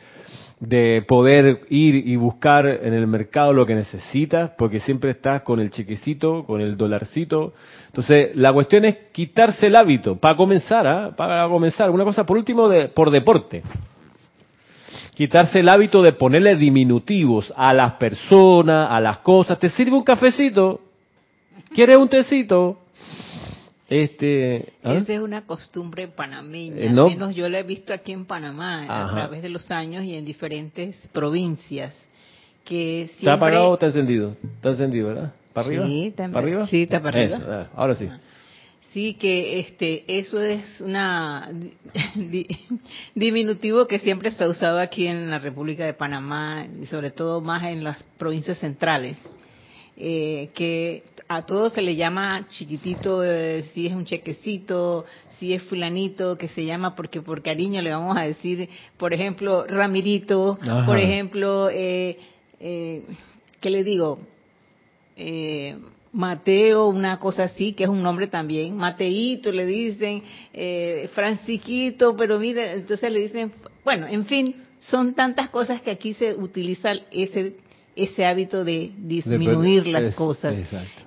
[0.59, 5.59] de poder ir y buscar en el mercado lo que necesitas, porque siempre estás con
[5.59, 7.53] el chequecito, con el dolarcito.
[7.87, 11.13] Entonces, la cuestión es quitarse el hábito, para comenzar, ¿ah?
[11.15, 11.89] para comenzar.
[11.89, 13.63] Una cosa, por último, de, por deporte.
[15.15, 19.59] Quitarse el hábito de ponerle diminutivos a las personas, a las cosas.
[19.59, 20.81] ¿Te sirve un cafecito?
[21.73, 22.79] ¿Quieres un tecito?
[23.89, 24.93] Este, ¿ah?
[24.93, 28.85] Esa es una costumbre panameña, eh, al menos yo la he visto aquí en Panamá
[28.87, 31.95] a través de los años y en diferentes provincias.
[32.63, 33.17] Que siempre...
[33.17, 34.37] ¿Está apagado o está encendido?
[34.57, 35.33] Está encendido, ¿verdad?
[35.53, 35.87] ¿Para arriba?
[35.87, 36.67] Sí, está, ¿Para arriba?
[36.67, 37.69] Sí, está para arriba.
[37.75, 38.07] ahora sí.
[38.93, 41.49] Sí, que este, eso es una
[43.15, 47.41] diminutivo que siempre se ha usado aquí en la República de Panamá y sobre todo
[47.41, 49.17] más en las provincias centrales.
[50.01, 55.05] Eh, que a todos se le llama chiquitito, eh, si es un chequecito,
[55.37, 59.63] si es fulanito, que se llama porque por cariño le vamos a decir, por ejemplo,
[59.67, 62.17] Ramirito, por ejemplo, eh,
[62.59, 63.05] eh,
[63.61, 64.17] ¿qué le digo?
[65.15, 65.77] Eh,
[66.11, 72.39] Mateo, una cosa así, que es un nombre también, Mateito le dicen, eh, Francisquito, pero
[72.39, 73.51] mire, entonces le dicen,
[73.85, 77.53] bueno, en fin, son tantas cosas que aquí se utiliza ese
[77.95, 80.55] ese hábito de disminuir las cosas.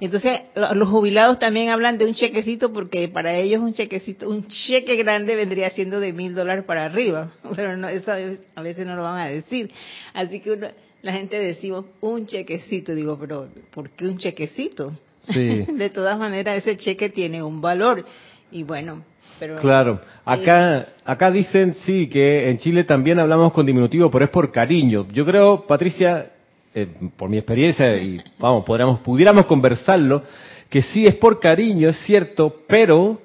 [0.00, 4.96] Entonces, los jubilados también hablan de un chequecito porque para ellos un chequecito, un cheque
[4.96, 9.02] grande vendría siendo de mil dólares para arriba, pero no, eso a veces no lo
[9.02, 9.70] van a decir.
[10.12, 14.92] Así que la gente decimos un chequecito, digo, pero ¿por qué un chequecito?
[15.26, 18.04] de todas maneras, ese cheque tiene un valor
[18.50, 19.04] y bueno,
[19.38, 24.30] pero, claro, acá, acá dicen sí que en Chile también hablamos con diminutivo, pero es
[24.30, 25.06] por cariño.
[25.12, 26.31] Yo creo, Patricia,
[26.74, 30.22] eh, por mi experiencia, y vamos, podríamos, pudiéramos conversarlo,
[30.68, 33.20] que sí es por cariño, es cierto, pero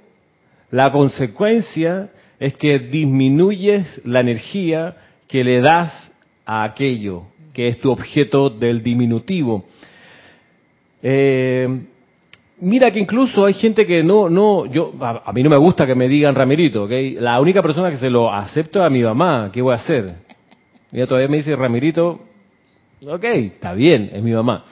[0.72, 4.96] la consecuencia es que disminuyes la energía
[5.28, 6.12] que le das
[6.46, 7.24] a aquello
[7.58, 9.66] que es tu objeto del diminutivo.
[11.02, 11.68] Eh,
[12.60, 15.96] mira que incluso hay gente que no, no, yo, a, mí no me gusta que
[15.96, 16.88] me digan Ramirito.
[16.88, 20.18] La única persona que se lo acepto es a mi mamá, ¿qué voy a hacer?
[20.92, 22.20] Ella todavía me dice Ramirito,
[23.06, 24.66] Ok, está bien, es mi mamá.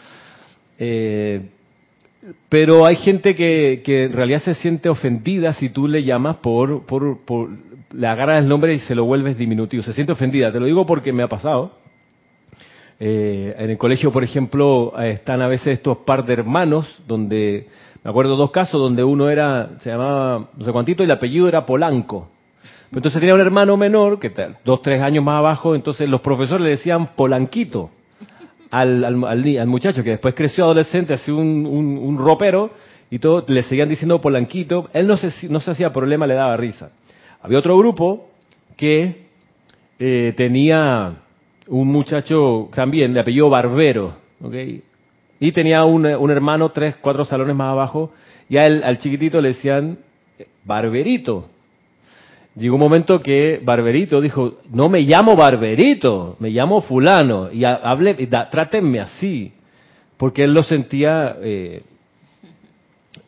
[0.80, 1.42] Eh,
[2.50, 7.24] pero hay gente que, en realidad se siente ofendida si tú le llamas por, por,
[7.24, 7.50] por,
[7.94, 9.84] le agarras el nombre y se lo vuelves diminutivo.
[9.84, 10.52] Se siente ofendida.
[10.52, 11.74] Te lo digo porque me ha pasado.
[13.00, 17.68] Eh, en el colegio, por ejemplo, están a veces estos par de hermanos, donde,
[18.04, 21.48] me acuerdo dos casos, donde uno era, se llamaba no sé cuántito y el apellido
[21.48, 22.30] era Polanco.
[22.92, 24.32] Entonces tenía un hermano menor, que
[24.64, 27.92] dos, tres años más abajo, entonces los profesores le decían Polanquito
[28.72, 32.72] al, al, muchacho que después creció adolescente, así un, un, ropero,
[33.10, 36.58] y todo, le seguían diciendo Polanquito, él no se, no se hacía problema, le daba
[36.58, 36.92] risa.
[37.42, 38.30] Había otro grupo
[38.76, 39.28] que
[40.00, 41.16] eh, tenía
[41.68, 44.14] un muchacho también de apellido Barbero,
[45.40, 48.12] y tenía un, un, hermano tres, cuatro salones más abajo,
[48.50, 49.98] y al chiquitito le decían
[50.64, 51.50] Barberito.
[52.56, 58.16] Llegó un momento que Barberito dijo, no me llamo Barberito, me llamo fulano, y hable,
[58.50, 59.52] trátenme así,
[60.16, 61.84] porque él lo sentía eh,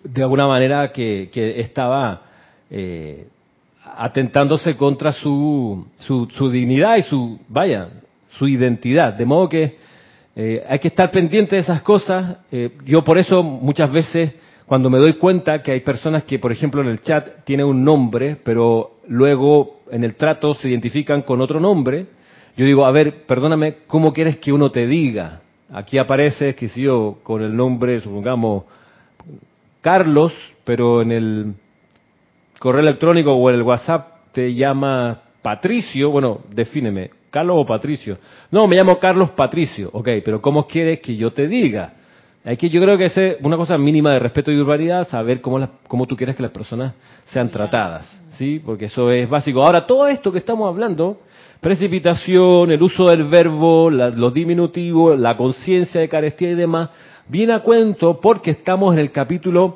[0.01, 2.21] de alguna manera que, estaba
[2.69, 3.27] eh,
[3.97, 7.89] atentándose contra su, su, dignidad y su, vaya,
[8.37, 9.13] su identidad.
[9.13, 9.75] De modo que
[10.37, 12.37] eh, hay que estar pendiente de esas cosas.
[12.85, 14.33] yo por eso muchas veces
[14.67, 17.85] cuando me doy cuenta que hay personas que, por ejemplo, en el chat tienen un
[17.85, 22.07] nombre, pero luego en el trato se identifican con otro nombre,
[22.57, 25.41] yo digo, a ver, perdóname, ¿cómo quieres que uno te diga?
[25.71, 28.65] Aquí aparece, que si yo, con el nombre, supongamos,
[29.79, 30.33] Carlos,
[30.65, 31.53] pero en el
[32.59, 38.17] correo electrónico o en el WhatsApp te llama Patricio, bueno, defíneme, Carlos o Patricio.
[38.51, 41.93] No, me llamo Carlos Patricio, ok, pero ¿cómo quieres que yo te diga?
[42.47, 45.67] Hay que, yo creo que es una cosa mínima de respeto y urbanidad, saber cómo,
[45.85, 46.93] cómo tú quieres que las personas
[47.25, 48.61] sean tratadas, ¿sí?
[48.65, 49.61] Porque eso es básico.
[49.61, 51.19] Ahora, todo esto que estamos hablando,
[51.59, 56.89] precipitación, el uso del verbo, los diminutivos, la conciencia de carestía y demás,
[57.27, 59.75] viene a cuento porque estamos en el capítulo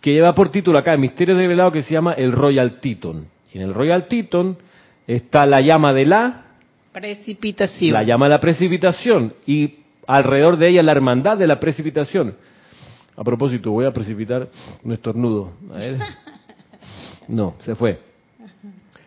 [0.00, 3.26] que lleva por título acá, el Misterio Revelado, que se llama el Royal Titon.
[3.52, 4.56] Y en el Royal Titon
[5.04, 6.44] está la llama de la
[6.92, 7.92] precipitación.
[7.92, 9.32] La llama de la precipitación.
[9.46, 9.81] Y
[10.16, 12.34] alrededor de ella la hermandad de la precipitación.
[13.16, 14.48] A propósito, voy a precipitar
[14.82, 15.52] un estornudo.
[17.28, 17.98] No, se fue.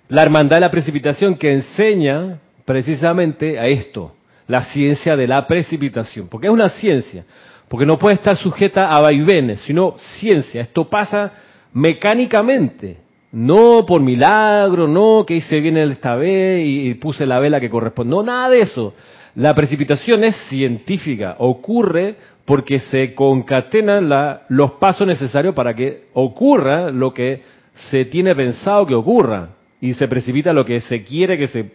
[0.08, 4.14] La hermandad de la precipitación que enseña precisamente a esto,
[4.48, 7.26] la ciencia de la precipitación, porque es una ciencia,
[7.68, 10.62] porque no puede estar sujeta a vaivenes, sino ciencia.
[10.62, 11.34] Esto pasa
[11.74, 12.98] mecánicamente,
[13.32, 18.16] no por milagro, no que hice bien esta vez y puse la vela que corresponde,
[18.16, 18.94] no, nada de eso.
[19.36, 24.10] La precipitación es científica, ocurre porque se concatenan
[24.50, 27.42] los pasos necesarios para que ocurra lo que
[27.90, 29.50] se tiene pensado que ocurra
[29.82, 31.72] y se precipita lo que se quiere que se,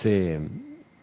[0.00, 0.40] se,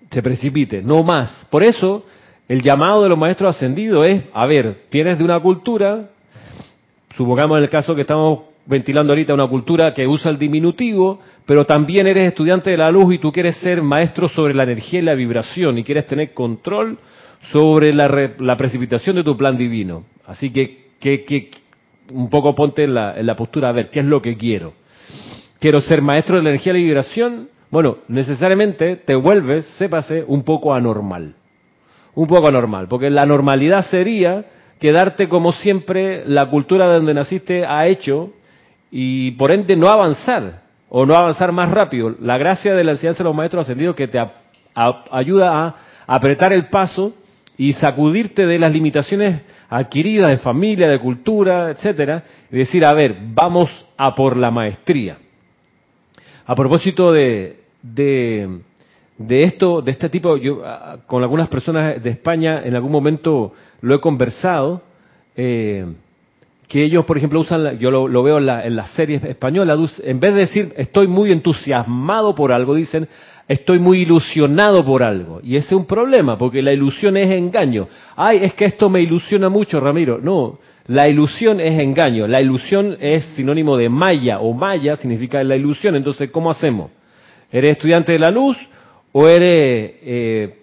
[0.10, 1.46] se precipite, no más.
[1.52, 2.06] Por eso
[2.48, 6.10] el llamado de los maestros ascendidos es, a ver, tienes de una cultura,
[7.16, 12.06] supongamos el caso que estamos ventilando ahorita una cultura que usa el diminutivo, pero también
[12.06, 15.16] eres estudiante de la luz y tú quieres ser maestro sobre la energía y la
[15.16, 17.00] vibración y quieres tener control
[17.52, 20.04] sobre la, precipitación de tu plan divino.
[20.28, 21.50] Así que, que,
[22.14, 24.74] un poco ponte en la, en la postura, a ver, ¿qué es lo que quiero?
[25.60, 27.50] ¿Quiero ser maestro de la energía y la vibración?
[27.72, 31.34] Bueno, necesariamente te vuelves, sépase, un poco anormal.
[32.14, 34.46] Un poco anormal, porque la normalidad sería
[34.80, 38.34] quedarte como siempre la cultura de donde naciste ha hecho
[38.92, 42.16] y por ende no avanzar o no avanzar más rápido.
[42.20, 44.20] La gracia de la enseñanza de los maestros ascendidos que te
[45.12, 45.76] ayuda a
[46.08, 47.14] apretar el paso
[47.58, 53.18] y sacudirte de las limitaciones adquiridas de familia, de cultura, etcétera, y decir, a ver,
[53.34, 55.18] vamos a por la maestría.
[56.46, 58.62] A propósito de, de,
[59.18, 60.64] de esto, de este tipo, yo
[61.06, 64.82] con algunas personas de España en algún momento lo he conversado,
[65.36, 65.86] eh,
[66.70, 70.20] que ellos, por ejemplo, usan, yo lo, veo en, la, en las series españolas, en
[70.20, 73.08] vez de decir estoy muy entusiasmado por algo, dicen
[73.48, 75.42] estoy muy ilusionado por algo.
[75.44, 77.88] Y ese es un problema, porque la ilusión es engaño.
[78.16, 80.20] Ay, es que esto me ilusiona mucho, Ramiro.
[80.22, 82.28] No, la ilusión es engaño.
[82.28, 85.96] La ilusión es sinónimo de maya, o maya significa la ilusión.
[85.96, 86.92] Entonces, ¿cómo hacemos?
[87.52, 88.56] ¿Eres estudiante de la luz
[89.12, 90.59] o eres eh,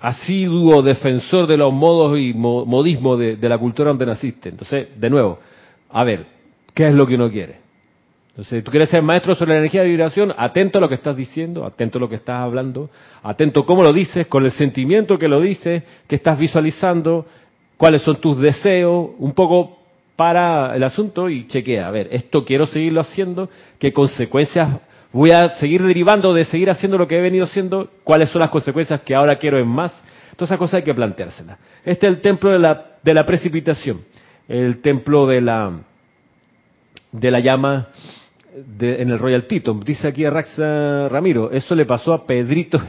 [0.00, 4.48] asiduo defensor de los modos y modismos de, la cultura donde naciste.
[4.48, 5.38] Entonces, de nuevo,
[5.90, 6.26] a ver,
[6.74, 7.56] ¿qué es lo que uno quiere?
[8.30, 11.16] Entonces, tú quieres ser maestro sobre la energía de vibración, atento a lo que estás
[11.16, 12.88] diciendo, atento a lo que estás hablando,
[13.22, 17.26] atento a cómo lo dices, con el sentimiento que lo dices, que estás visualizando,
[17.76, 19.78] cuáles son tus deseos, un poco
[20.16, 23.48] para el asunto y chequea, a ver, esto quiero seguirlo haciendo,
[23.78, 24.78] qué consecuencias
[25.12, 28.50] voy a seguir derivando de seguir haciendo lo que he venido haciendo, cuáles son las
[28.50, 29.92] consecuencias que ahora quiero en más.
[30.36, 31.58] Todas esas cosas hay que planteárselas.
[31.84, 34.02] Este es el templo de la, de la precipitación,
[34.48, 35.72] el templo de la,
[37.12, 37.88] de la llama
[38.80, 39.74] en el Royal Tito.
[39.84, 42.80] Dice aquí a Raxa Ramiro, eso le pasó a Pedrito,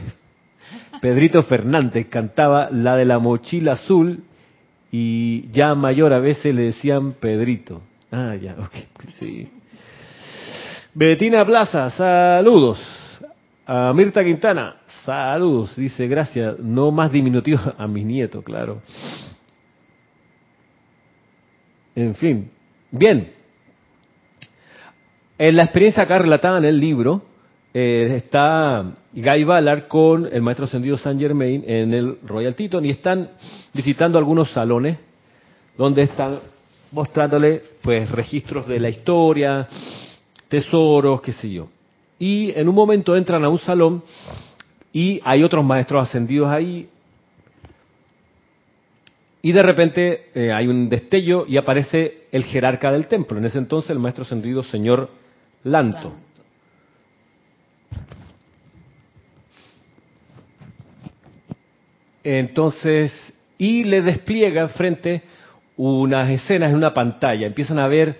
[1.00, 4.24] Pedrito Fernández, cantaba la de la mochila azul
[4.90, 7.82] y ya mayor a veces le decían Pedrito.
[8.10, 8.74] Ah, ya, ok,
[9.18, 9.48] sí.
[10.94, 12.78] Betina Plaza, saludos.
[13.64, 15.74] A Mirta Quintana, saludos.
[15.76, 16.58] Dice, gracias.
[16.58, 18.82] No más diminutivo a mi nieto, claro.
[21.94, 22.50] En fin,
[22.90, 23.32] bien.
[25.38, 27.22] En la experiencia acá relatada en el libro,
[27.72, 32.90] eh, está Guy Ballard con el maestro ascendido Saint Germain en el Royal Teton y
[32.90, 33.30] están
[33.72, 34.98] visitando algunos salones
[35.76, 36.38] donde están
[36.92, 39.66] mostrándole pues registros de la historia,
[40.52, 41.70] tesoros, qué sé yo.
[42.18, 44.02] Y en un momento entran a un salón
[44.92, 46.90] y hay otros maestros ascendidos ahí.
[49.40, 53.38] Y de repente eh, hay un destello y aparece el jerarca del templo.
[53.38, 55.08] En ese entonces el maestro ascendido, señor
[55.64, 56.12] Lanto.
[62.22, 63.10] Entonces,
[63.56, 65.22] y le despliega frente
[65.78, 67.46] unas escenas en una pantalla.
[67.46, 68.18] Empiezan a ver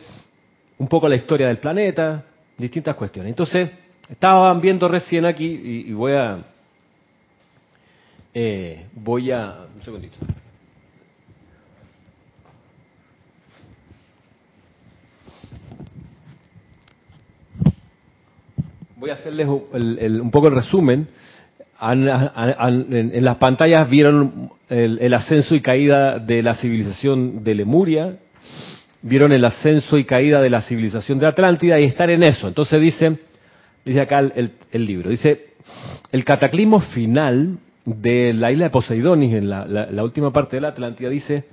[0.79, 2.25] un poco la historia del planeta,
[2.57, 3.31] distintas cuestiones.
[3.31, 3.71] Entonces,
[4.09, 6.39] estaban viendo recién aquí, y, voy a...
[8.35, 9.67] Eh, voy a...
[9.75, 10.17] Un segundito.
[18.97, 21.09] Voy a hacerles un poco el resumen.
[21.81, 28.17] en, las pantallas vieron el ascenso y caída de la civilización de Lemuria,
[29.03, 32.49] vieron el ascenso y caída de la civilización de Atlántida y estar en eso.
[32.49, 33.19] Entonces dice,
[33.85, 35.49] dice acá el, libro, dice,
[36.11, 41.09] el cataclismo final de la isla de Poseidonis, en la, última parte de la Atlántida,
[41.09, 41.45] dice,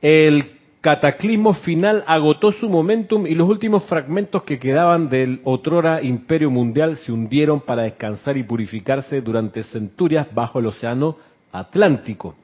[0.00, 6.50] el cataclismo final agotó su momentum y los últimos fragmentos que quedaban del otrora imperio
[6.50, 11.16] mundial se hundieron para descansar y purificarse durante centurias bajo el océano
[11.50, 12.36] Atlántico.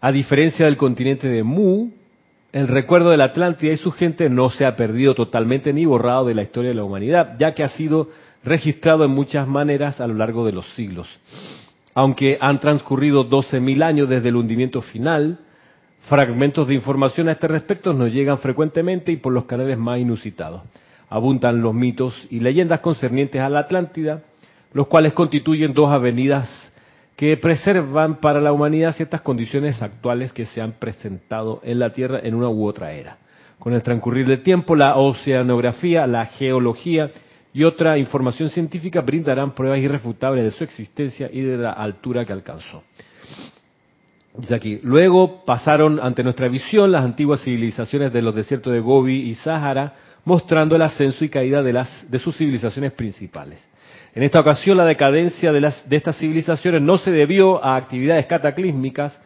[0.00, 1.90] A diferencia del continente de Mu,
[2.52, 6.26] el recuerdo de la Atlántida y su gente no se ha perdido totalmente ni borrado
[6.26, 8.10] de la historia de la humanidad, ya que ha sido
[8.44, 11.08] registrado en muchas maneras a lo largo de los siglos.
[11.94, 15.38] Aunque han transcurrido 12.000 años desde el hundimiento final,
[16.08, 20.62] fragmentos de información a este respecto nos llegan frecuentemente y por los canales más inusitados.
[21.08, 24.22] Abundan los mitos y leyendas concernientes a la Atlántida,
[24.74, 26.71] los cuales constituyen dos avenidas
[27.22, 32.18] que preservan para la humanidad ciertas condiciones actuales que se han presentado en la Tierra
[32.20, 33.18] en una u otra era.
[33.60, 37.12] Con el transcurrir del tiempo, la oceanografía, la geología
[37.54, 42.32] y otra información científica brindarán pruebas irrefutables de su existencia y de la altura que
[42.32, 42.82] alcanzó.
[44.36, 49.30] Dice aquí, luego pasaron ante nuestra visión las antiguas civilizaciones de los desiertos de Gobi
[49.30, 49.94] y Sahara,
[50.24, 53.64] mostrando el ascenso y caída de, las, de sus civilizaciones principales.
[54.14, 58.26] En esta ocasión la decadencia de, las, de estas civilizaciones no se debió a actividades
[58.26, 59.18] cataclísmicas,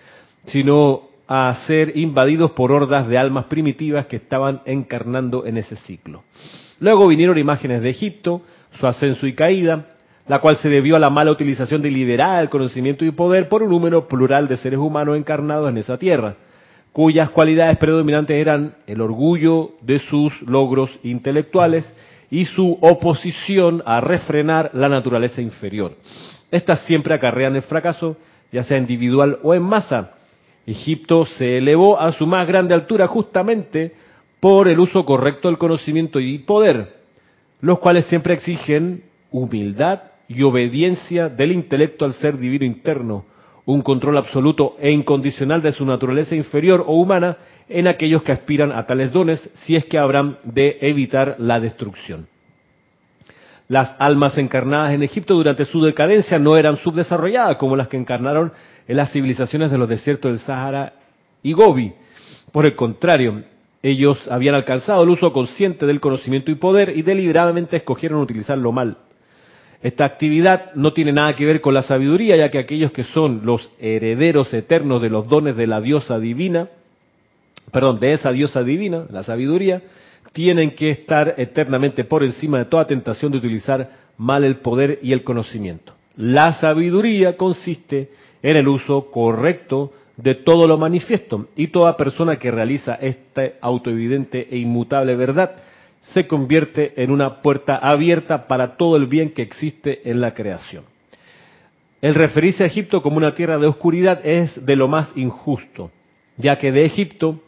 [0.47, 6.23] sino a ser invadidos por hordas de almas primitivas que estaban encarnando en ese ciclo.
[6.79, 8.43] Luego vinieron imágenes de Egipto,
[8.79, 9.87] su ascenso y caída,
[10.29, 13.71] la cual se debió a la mala utilización deliberada del conocimiento y poder por un
[13.71, 16.37] número plural de seres humanos encarnados en esa tierra,
[16.93, 21.93] cuyas cualidades predominantes eran el orgullo de sus logros intelectuales
[22.31, 25.93] y su oposición a refrenar la naturaleza inferior.
[26.51, 28.17] Estas siempre acarrean el fracaso,
[28.53, 30.13] ya sea individual o en masa.
[30.67, 33.93] Egipto se elevó a su más grande altura justamente
[34.41, 36.97] por el uso correcto del conocimiento y poder,
[37.61, 43.25] los cuales siempre exigen humildad y obediencia del intelecto al ser divino interno,
[43.65, 47.37] un control absoluto e incondicional de su naturaleza inferior o humana
[47.69, 52.29] en aquellos que aspiran a tales dones, si es que habrán de evitar la destrucción.
[53.69, 58.53] Las almas encarnadas en Egipto durante su decadencia no eran subdesarrolladas como las que encarnaron
[58.87, 60.93] en las civilizaciones de los desiertos del Sahara
[61.43, 61.93] y Gobi.
[62.53, 63.43] Por el contrario,
[63.83, 68.99] ellos habían alcanzado el uso consciente del conocimiento y poder y deliberadamente escogieron utilizarlo mal.
[69.83, 73.43] Esta actividad no tiene nada que ver con la sabiduría, ya que aquellos que son
[73.45, 76.69] los herederos eternos de los dones de la diosa divina,
[77.71, 79.83] perdón, de esa diosa divina, la sabiduría,
[80.33, 85.13] tienen que estar eternamente por encima de toda tentación de utilizar mal el poder y
[85.13, 85.95] el conocimiento.
[86.17, 88.11] La sabiduría consiste
[88.43, 94.49] en el uso correcto de todo lo manifiesto y toda persona que realiza esta autoevidente
[94.51, 95.57] e inmutable verdad
[96.01, 100.85] se convierte en una puerta abierta para todo el bien que existe en la creación.
[102.01, 105.91] El referirse a Egipto como una tierra de oscuridad es de lo más injusto,
[106.37, 107.41] ya que de Egipto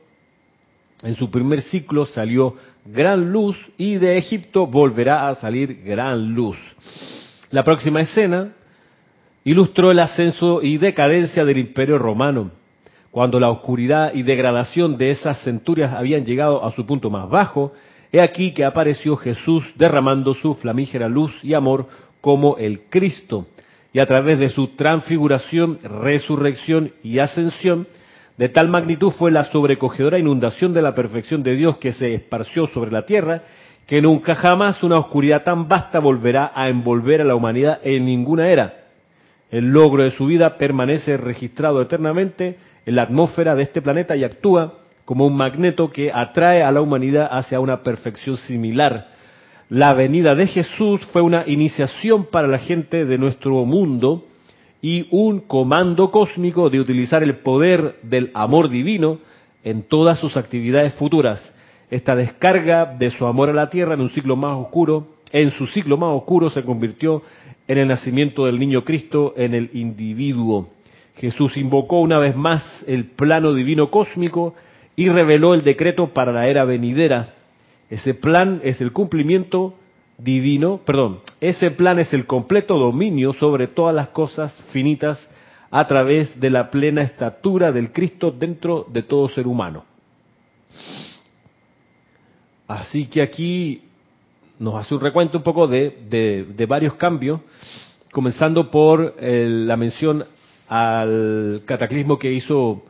[1.03, 6.57] en su primer ciclo salió gran luz y de Egipto volverá a salir gran luz.
[7.51, 8.53] La próxima escena
[9.45, 12.51] ilustró el ascenso y decadencia del imperio romano,
[13.11, 17.73] cuando la oscuridad y degradación de esas centurias habían llegado a su punto más bajo,
[18.13, 21.87] he aquí que apareció Jesús derramando su flamígera luz y amor
[22.21, 23.47] como el Cristo,
[23.93, 27.87] y a través de su transfiguración, resurrección y ascensión,
[28.39, 32.69] de tal magnitud fue la sobrecogedora inundación de la perfección de Dios que se esparció
[32.69, 33.43] sobre la tierra,
[33.85, 38.49] que nunca jamás una oscuridad tan vasta volverá a envolver a la humanidad en ninguna
[38.49, 38.85] era.
[39.51, 44.23] El logro de su vida permanece registrado eternamente en la atmósfera de este planeta y
[44.23, 44.75] actúa
[45.05, 49.09] como un magneto que atrae a la humanidad hacia una perfección similar.
[49.69, 54.28] La venida de Jesús fue una iniciación para la gente de nuestro mundo
[54.81, 59.19] y un comando cósmico de utilizar el poder del amor divino
[59.65, 61.41] en todas sus actividades futuras.
[61.91, 65.67] Esta descarga de su amor a la tierra en un ciclo más oscuro, en su
[65.67, 67.23] ciclo más oscuro se convirtió
[67.67, 70.69] en el nacimiento del niño Cristo en el individuo.
[71.17, 74.55] Jesús invocó una vez más el plano divino cósmico
[74.95, 77.35] y reveló el decreto para la era venidera.
[77.91, 79.75] Ese plan es el cumplimiento
[80.19, 85.19] divino, perdón, ese plan es el completo dominio sobre todas las cosas finitas
[85.71, 89.85] a través de la plena estatura del Cristo dentro de todo ser humano.
[92.67, 93.83] Así que aquí
[94.59, 97.41] nos hace un recuento un poco de, de, varios cambios,
[98.11, 100.25] comenzando por la mención
[100.69, 102.83] al cataclismo que hizo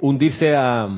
[0.00, 0.88] hundirse a,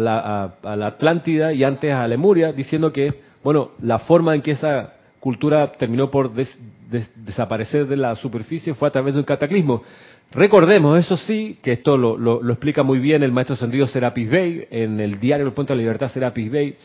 [0.00, 0.56] la,
[0.86, 6.10] Atlántida y antes a Lemuria, diciendo que, bueno, la forma en que esa cultura terminó
[6.10, 9.84] por desaparecer de la superficie fue a través de un cataclismo.
[10.32, 14.98] Recordemos, eso sí, que esto lo, explica muy bien el maestro sentido Serapis Bey, en
[14.98, 16.76] el diario El Puente de la Libertad Serapis Bey,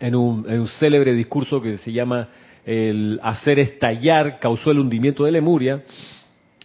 [0.00, 2.30] en un, célebre discurso que se llama
[2.64, 5.82] El hacer estallar causó el hundimiento de Lemuria.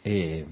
[0.05, 0.45] Eh,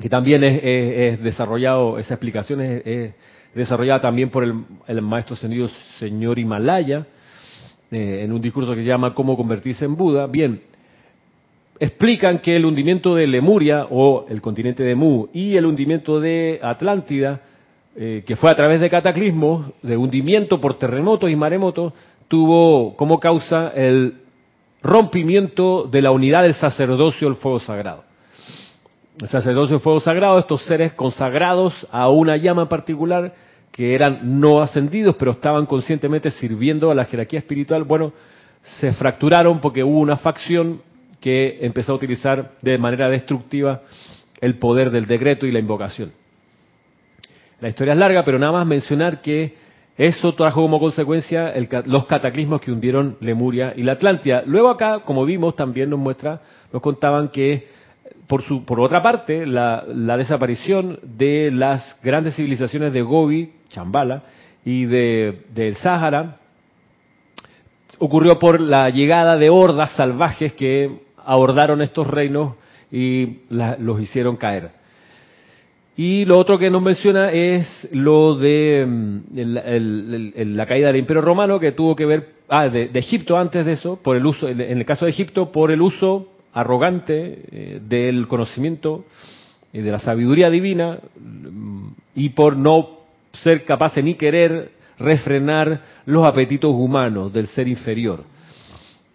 [0.00, 3.14] que también es, desarrollado, esa explicación es,
[3.54, 7.06] desarrollada también por el, maestro ascendido señor Himalaya,
[7.90, 10.26] eh, en un discurso que se llama Cómo convertirse en Buda.
[10.26, 10.60] Bien,
[11.78, 16.58] explican que el hundimiento de Lemuria, o el continente de Mu, y el hundimiento de
[16.62, 17.40] Atlántida,
[17.96, 21.92] eh, que fue a través de cataclismos, de hundimiento por terremotos y maremotos,
[22.26, 24.14] tuvo como causa el
[24.82, 28.04] rompimiento de la unidad del sacerdocio del fuego sagrado
[29.20, 33.32] el sacerdocio fuego sagrado, estos seres consagrados a una llama particular
[33.74, 38.12] que eran no ascendidos, pero estaban conscientemente sirviendo a la jerarquía espiritual, bueno,
[38.78, 40.80] se fracturaron porque hubo una facción
[41.20, 43.82] que empezó a utilizar de manera destructiva
[44.40, 46.12] el poder del decreto y la invocación.
[47.60, 49.56] La historia es larga, pero nada más mencionar que
[49.98, 51.52] eso trajo como consecuencia
[51.86, 54.44] los cataclismos que hundieron Lemuria y la Atlántida.
[54.46, 56.40] Luego acá, como vimos, también nos muestra,
[56.72, 57.66] nos contaban que
[58.26, 59.84] por, su, por otra parte, la,
[60.16, 64.22] desaparición de las grandes civilizaciones de Gobi, Chambala,
[64.64, 66.38] y de, del Sáhara
[67.98, 72.54] ocurrió por la llegada de hordas salvajes que abordaron estos reinos
[72.90, 74.70] y los hicieron caer.
[75.96, 81.60] Y lo otro que nos menciona es lo de mm, la caída del Imperio Romano,
[81.60, 84.60] que tuvo que ver, ah, de, de, Egipto antes de eso, por el uso, en
[84.60, 89.04] el caso de Egipto, por el uso arrogante eh, del conocimiento
[89.72, 93.00] y de la sabiduría divina mm, y por no
[93.32, 98.22] ser capaces ni querer refrenar los apetitos humanos del ser inferior.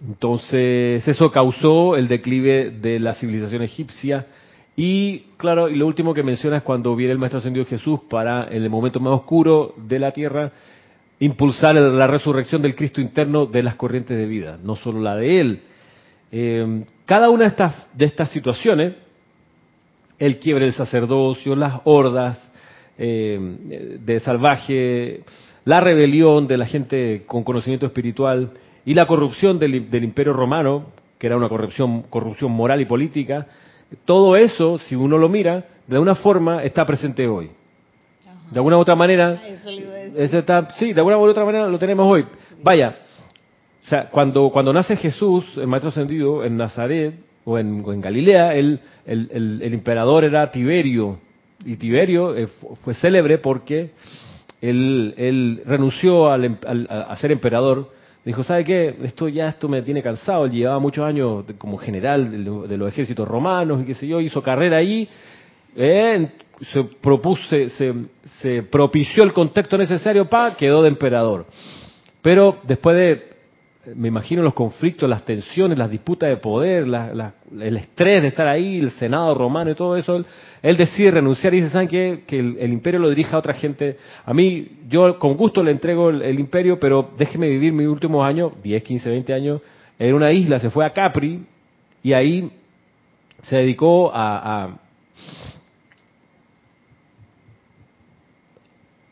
[0.05, 4.27] Entonces, eso causó el declive de la civilización egipcia.
[4.75, 8.47] Y claro, y lo último que menciona es cuando viene el Maestro Ascendido Jesús para,
[8.47, 10.51] en el momento más oscuro de la tierra,
[11.19, 15.41] impulsar la resurrección del Cristo interno de las corrientes de vida, no solo la de
[15.41, 15.61] Él.
[16.31, 18.93] Eh, cada una de estas, de estas situaciones,
[20.17, 22.51] el quiebre del sacerdocio, las hordas
[22.97, 25.23] eh, de salvaje,
[25.65, 28.51] la rebelión de la gente con conocimiento espiritual
[28.85, 33.47] y la corrupción del, del imperio romano, que era una corrupción, corrupción moral y política,
[34.05, 37.49] todo eso, si uno lo mira, de alguna forma está presente hoy.
[38.51, 39.39] De alguna u otra manera,
[40.15, 42.25] eso está, sí, de alguna u otra manera lo tenemos hoy.
[42.63, 42.99] Vaya,
[43.89, 48.79] o sea, cuando, cuando nace Jesús, el Maestro Ascendido, en Nazaret o en, Galilea, el,
[49.03, 51.17] el, el, emperador era Tiberio.
[51.65, 52.47] Y Tiberio eh,
[52.83, 53.89] fue célebre porque
[54.61, 57.89] él, él renunció al, al, a ser emperador.
[58.23, 58.95] Dijo, ¿sabe qué?
[59.01, 60.45] Esto ya esto me tiene cansado.
[60.45, 64.21] Él llevaba muchos años como general de, de los ejércitos romanos y qué sé yo,
[64.21, 65.09] hizo carrera ahí.
[65.75, 66.29] Eh,
[66.71, 67.93] se propuso, se,
[68.39, 71.47] se, propició el contexto necesario para, quedó de emperador.
[72.21, 73.38] Pero después de,
[73.95, 78.79] me imagino los conflictos, las tensiones, las disputas de poder, el estrés de estar ahí,
[78.79, 80.23] el Senado romano y todo eso,
[80.61, 82.23] él, decide renunciar y dice, ¿saben qué?
[82.25, 83.97] Que el, imperio lo dirija a otra gente.
[84.25, 88.25] A mí, yo con gusto le entrego el, el imperio, pero déjeme vivir mis últimos
[88.25, 89.61] años, 10, 15, 20 años,
[89.97, 91.45] en una isla, se fue a Capri
[92.01, 92.51] y ahí
[93.41, 94.79] se dedicó a, a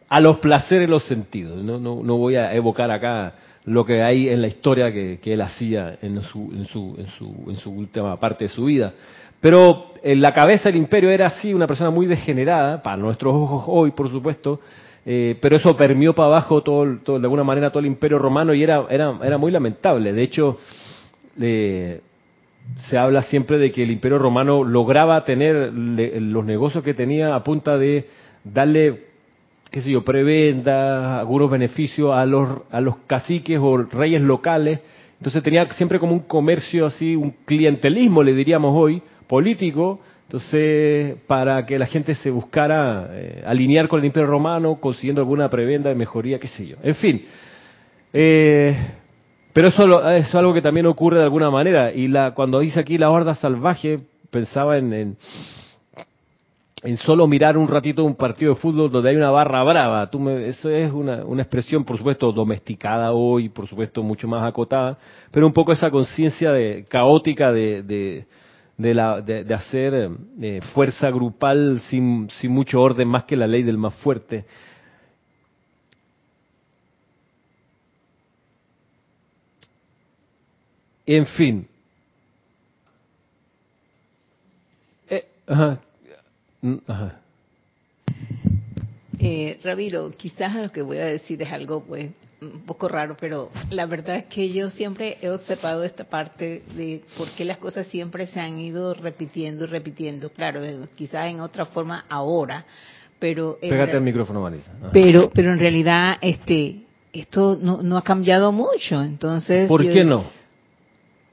[0.09, 1.63] a los placeres los sentidos.
[1.63, 3.33] No, no, no, voy a evocar acá
[3.67, 7.45] lo que hay en la historia que, él hacía en su, en, su, en, su,
[7.49, 8.93] en su última parte de su vida.
[9.41, 13.65] Pero en la cabeza del imperio era así, una persona muy degenerada, para nuestros ojos
[13.67, 14.61] hoy, por supuesto,
[15.05, 18.53] eh, pero eso permió para abajo todo, todo, de alguna manera todo el imperio romano
[18.53, 20.13] y era, era, muy lamentable.
[20.13, 20.57] De hecho,
[21.41, 21.99] eh,
[22.89, 27.43] se habla siempre de que el imperio romano lograba tener los negocios que tenía a
[27.43, 28.07] punta de
[28.45, 29.06] darle
[29.71, 34.79] qué sé yo, prebenda, algunos beneficios a los, a los caciques o reyes locales.
[35.17, 41.65] Entonces tenía siempre como un comercio así, un clientelismo, le diríamos hoy, político, entonces para
[41.65, 45.95] que la gente se buscara eh, alinear con el Imperio Romano, consiguiendo alguna prebenda de
[45.95, 46.77] mejoría, qué sé yo.
[46.83, 47.25] En fin,
[48.13, 48.75] eh,
[49.53, 51.91] pero eso, es algo que también ocurre de alguna manera.
[51.91, 53.97] Y la, cuando dice aquí la horda salvaje,
[54.29, 55.17] pensaba en, en
[56.83, 60.09] en solo mirar un ratito un partido de fútbol donde hay una barra brava.
[60.09, 64.47] Tú me, eso es una, una, expresión, por supuesto, domesticada hoy, por supuesto, mucho más
[64.47, 64.97] acotada,
[65.31, 68.25] pero un poco esa conciencia de, caótica de, de,
[68.77, 73.63] de, la, de, hacer eh, fuerza grupal sin, sin mucho orden, más que la ley
[73.63, 74.45] del más fuerte.
[81.07, 81.67] En fin.
[85.09, 85.79] Eh, ajá,
[86.87, 87.19] Ajá.
[89.19, 92.09] Eh, Rabiro, quizás lo que voy a decir es algo pues
[92.41, 97.01] un poco raro, pero la verdad es que yo siempre he observado esta parte de
[97.17, 100.29] por qué las cosas siempre se han ido repitiendo y repitiendo.
[100.29, 100.61] Claro,
[100.95, 102.65] quizás en otra forma ahora,
[103.17, 104.71] pero pégate al micrófono, Marisa.
[104.93, 109.01] Pero, pero en realidad, este, esto no, no ha cambiado mucho.
[109.01, 110.25] Entonces, ¿por qué no?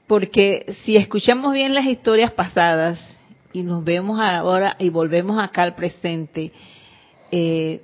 [0.07, 3.14] Porque si escuchamos bien las historias pasadas
[3.55, 6.51] y nos vemos ahora y volvemos acá al presente,
[7.31, 7.79] eh,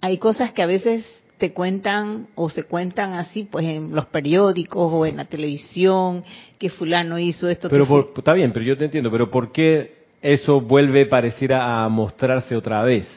[0.00, 1.06] hay cosas que a veces
[1.38, 6.24] te cuentan o se cuentan así, pues en los periódicos o en la televisión,
[6.58, 7.68] que fulano hizo esto.
[7.68, 11.88] Pero por, está bien, pero yo te entiendo, pero ¿por qué eso vuelve pareciera a
[11.88, 13.08] mostrarse otra vez?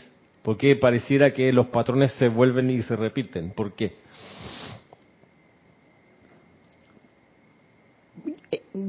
[0.43, 3.51] ¿Por qué pareciera que los patrones se vuelven y se repiten?
[3.51, 3.93] ¿Por qué?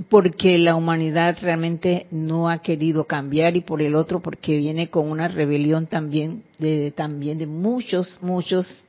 [0.09, 5.11] Porque la humanidad realmente no ha querido cambiar y por el otro porque viene con
[5.11, 8.87] una rebelión también de también de muchos muchos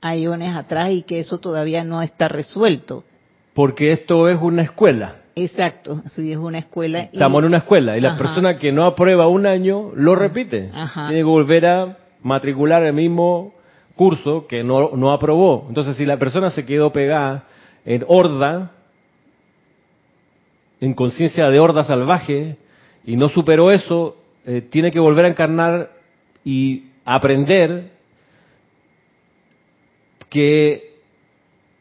[0.00, 3.04] años atrás y que eso todavía no está resuelto.
[3.54, 5.16] Porque esto es una escuela.
[5.36, 7.08] Exacto, sí, es una escuela.
[7.12, 10.70] Estamos en una escuela y la persona que no aprueba un año lo repite.
[10.74, 11.08] Ajá.
[11.08, 13.54] Tiene que volver a matricular el mismo
[13.94, 15.66] curso que no, no aprobó.
[15.68, 17.44] Entonces, si la persona se quedó pegada
[17.84, 18.72] en horda,
[20.80, 22.56] en conciencia de horda salvaje
[23.04, 24.16] y no superó eso,
[24.46, 25.90] eh, tiene que volver a encarnar
[26.44, 27.90] y aprender
[30.28, 30.94] que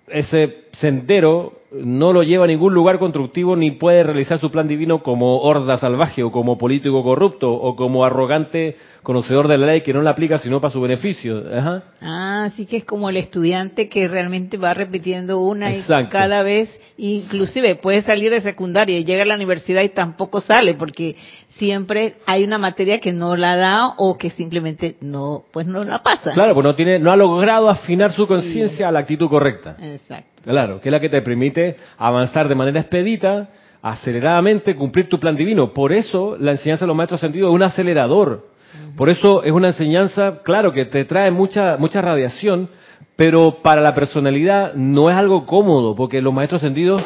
[0.07, 5.03] ese sendero no lo lleva a ningún lugar constructivo ni puede realizar su plan divino
[5.03, 9.93] como horda salvaje o como político corrupto o como arrogante conocedor de la ley que
[9.93, 11.43] no la aplica sino para su beneficio.
[11.53, 11.83] Ajá.
[12.01, 16.07] Ah, así que es como el estudiante que realmente va repitiendo una Exacto.
[16.07, 20.41] y cada vez, inclusive puede salir de secundaria y llega a la universidad y tampoco
[20.41, 21.15] sale porque
[21.57, 26.01] siempre hay una materia que no la da o que simplemente no, pues no la
[26.01, 26.31] pasa.
[26.33, 29.77] Claro, pues no tiene, no ha logrado afinar su conciencia a la actitud correcta.
[29.81, 30.41] Exacto.
[30.43, 33.49] Claro, que es la que te permite avanzar de manera expedita,
[33.81, 35.73] aceleradamente, cumplir tu plan divino.
[35.73, 38.48] Por eso la enseñanza de los maestros sentidos es un acelerador.
[38.95, 42.69] Por eso es una enseñanza, claro, que te trae mucha, mucha radiación,
[43.15, 47.03] pero para la personalidad no es algo cómodo, porque los maestros sentidos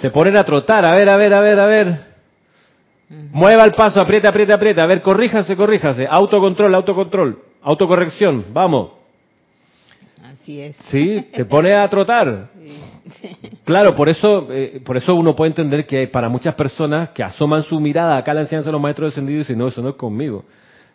[0.00, 2.08] te ponen a trotar, a ver, a ver, a ver, a ver.
[3.32, 4.82] Mueva el paso, aprieta, aprieta, aprieta.
[4.82, 6.06] A ver, corríjase, corríjase.
[6.08, 7.42] Autocontrol, autocontrol.
[7.62, 8.90] Autocorrección, vamos.
[10.22, 10.76] Así es.
[10.90, 12.50] Sí, te pone a trotar.
[13.64, 17.62] Claro, por eso, eh, por eso uno puede entender que para muchas personas que asoman
[17.62, 19.90] su mirada acá a la enseñanza de los maestros descendidos y dicen, no, eso no
[19.90, 20.44] es conmigo.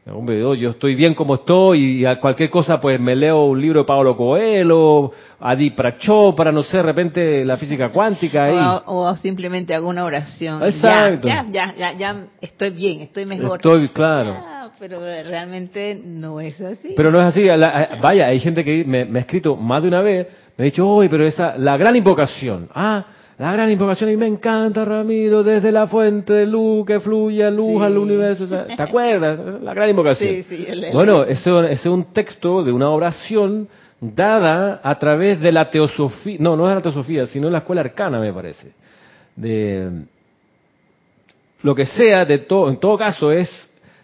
[0.05, 3.81] Hombre, yo, estoy bien como estoy y a cualquier cosa pues me leo un libro
[3.81, 8.45] de Pablo Coelho, Adi Pracho, para no sé, de repente la física cuántica.
[8.45, 8.81] ahí.
[8.85, 10.61] O, o simplemente hago una oración.
[10.61, 11.25] Exacto.
[11.25, 13.59] Ya, ya, ya, ya, ya estoy bien, estoy mejor.
[13.59, 14.52] Estoy, claro.
[14.79, 16.93] Pero realmente no es así.
[16.95, 17.43] Pero no es así.
[17.43, 20.65] la- vaya, hay gente que me, me ha escrito más de una vez, me ha
[20.65, 22.69] dicho, uy, pero esa, la gran invocación.
[22.73, 23.05] Ah,
[23.39, 27.79] la gran invocación y me encanta, Ramiro, desde la fuente de luz que fluye luz
[27.79, 27.83] Sí.
[27.83, 28.43] al universo.
[28.43, 29.39] O sea, ¿Te acuerdas?
[29.61, 30.29] La gran invocación.
[30.29, 33.67] Sí, sí, yo Bueno, ese, ese es un texto de una oración
[33.99, 38.19] dada a través de la teosofía, no, no es la teosofía, sino la escuela arcana,
[38.19, 38.71] me parece.
[39.35, 39.89] De,
[41.63, 43.49] lo que sea, de todo, en todo caso, es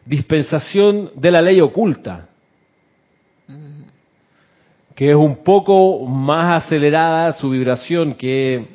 [0.10, 2.30] dispensación de la ley oculta,
[4.96, 8.66] que es un poco más acelerada su vibración que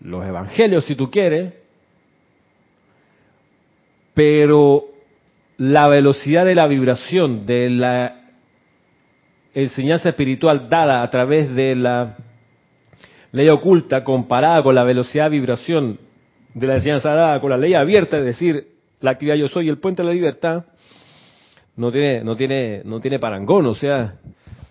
[0.00, 1.52] los evangelios, si tú quieres,
[4.14, 4.84] pero
[5.56, 8.20] la velocidad de la vibración de la
[9.52, 12.16] enseñanza espiritual dada a través de la
[13.32, 15.98] ley oculta comparada con la velocidad de vibración
[16.54, 18.71] de la enseñanza dada con la ley abierta, es decir,
[19.02, 20.64] la actividad yo soy y el puente de la libertad,
[21.76, 24.14] no tiene, no tiene, no tiene parangón, o sea,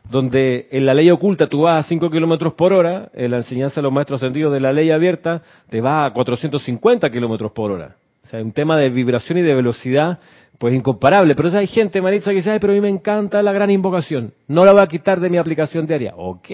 [0.09, 3.75] donde en la ley oculta tú vas a 5 kilómetros por hora, en la enseñanza
[3.75, 7.95] de los maestros ascendidos de la ley abierta te vas a 450 kilómetros por hora.
[8.23, 10.19] O sea, un tema de vibración y de velocidad,
[10.57, 11.33] pues incomparable.
[11.35, 14.33] Pero hay gente, Maritza, que dice, ay, pero a mí me encanta la gran invocación.
[14.47, 16.13] No la voy a quitar de mi aplicación diaria.
[16.15, 16.49] Ok.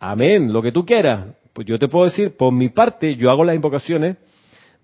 [0.00, 1.26] Amén, lo que tú quieras.
[1.52, 4.16] Pues yo te puedo decir, por mi parte, yo hago las invocaciones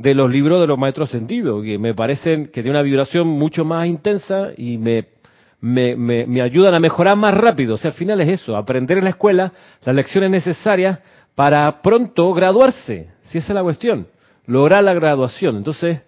[0.03, 3.65] de los libros de los maestros sentidos, que me parecen que tienen una vibración mucho
[3.65, 5.07] más intensa y me,
[5.61, 7.75] me, me, me ayudan a mejorar más rápido.
[7.75, 9.53] O sea, al final es eso, aprender en la escuela
[9.85, 10.99] las lecciones necesarias
[11.35, 14.07] para pronto graduarse, si esa es la cuestión,
[14.47, 15.57] lograr la graduación.
[15.57, 16.03] Entonces,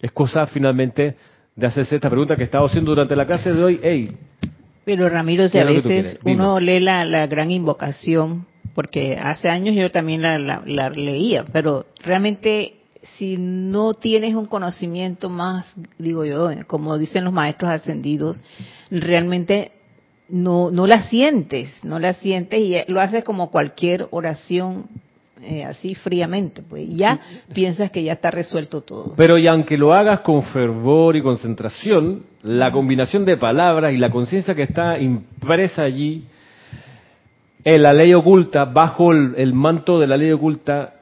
[0.00, 1.16] es cosa finalmente
[1.54, 3.80] de hacerse esta pregunta que he estado haciendo durante la clase de hoy.
[3.82, 4.12] Hey,
[4.84, 7.50] Pero Ramiro, si a ¿Qué es lo que tú veces uno lee la, la gran
[7.50, 12.74] invocación, porque hace años yo también la, la- la leía, pero realmente
[13.16, 15.66] si no tienes un conocimiento más,
[15.98, 18.42] digo yo, como dicen los maestros ascendidos,
[18.90, 19.72] realmente
[20.28, 24.86] no, no la sientes, no la sientes y lo haces como cualquier oración
[25.42, 27.20] eh, así fríamente, pues ya
[27.52, 29.14] piensas que ya está resuelto todo.
[29.16, 34.10] Pero y aunque lo hagas con fervor y concentración, la combinación de palabras y la
[34.10, 36.24] conciencia que está impresa allí
[37.62, 40.95] en la ley oculta, bajo el, el manto de la ley oculta,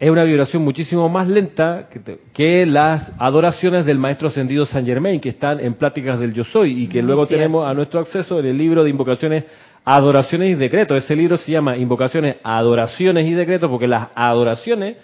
[0.00, 4.86] es una vibración muchísimo más lenta que, te- que las adoraciones del maestro ascendido San
[4.86, 7.42] Germain, que están en pláticas del Yo Soy y que Muy luego cierto.
[7.44, 9.44] tenemos a nuestro acceso en el libro de invocaciones,
[9.84, 10.96] adoraciones y decretos.
[11.04, 14.96] Ese libro se llama Invocaciones, adoraciones y decretos, porque las adoraciones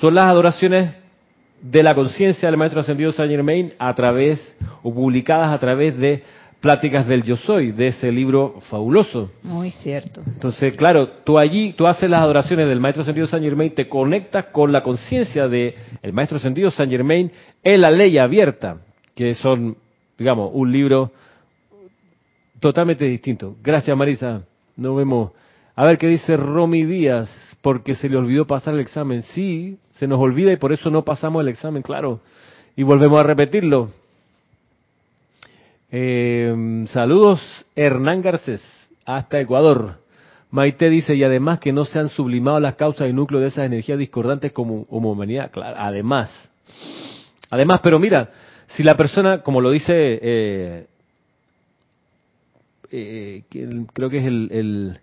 [0.00, 0.90] son las adoraciones
[1.60, 6.22] de la conciencia del maestro ascendido Saint Germain a través o publicadas a través de
[6.60, 9.30] pláticas del yo soy de ese libro fabuloso.
[9.42, 10.22] Muy cierto.
[10.26, 14.46] entonces claro tú allí tú haces las adoraciones del maestro ascendido Saint Germain te conectas
[14.46, 17.30] con la conciencia de el maestro ascendido Saint Germain
[17.62, 18.78] en la ley abierta
[19.14, 19.76] que son
[20.18, 21.12] digamos un libro
[22.60, 23.56] totalmente distinto.
[23.62, 24.42] Gracias Marisa.
[24.76, 25.32] Nos vemos.
[25.74, 27.30] A ver qué dice Romy Díaz
[27.60, 29.22] porque se le olvidó pasar el examen.
[29.22, 32.20] Sí se nos olvida y por eso no pasamos el examen claro.
[32.76, 33.90] Y volvemos a repetirlo
[35.98, 37.40] eh, saludos
[37.74, 38.62] Hernán Garcés
[39.04, 40.06] hasta Ecuador
[40.50, 43.66] Maite dice, y además que no se han sublimado las causas y núcleos de esas
[43.66, 45.50] energías discordantes como, humanidad.
[45.50, 46.30] Claro, además.
[47.50, 48.30] Además, pero mira,
[48.68, 50.86] si la persona, como lo dice, eh,
[52.90, 53.42] eh,
[53.92, 55.00] creo que es el, el,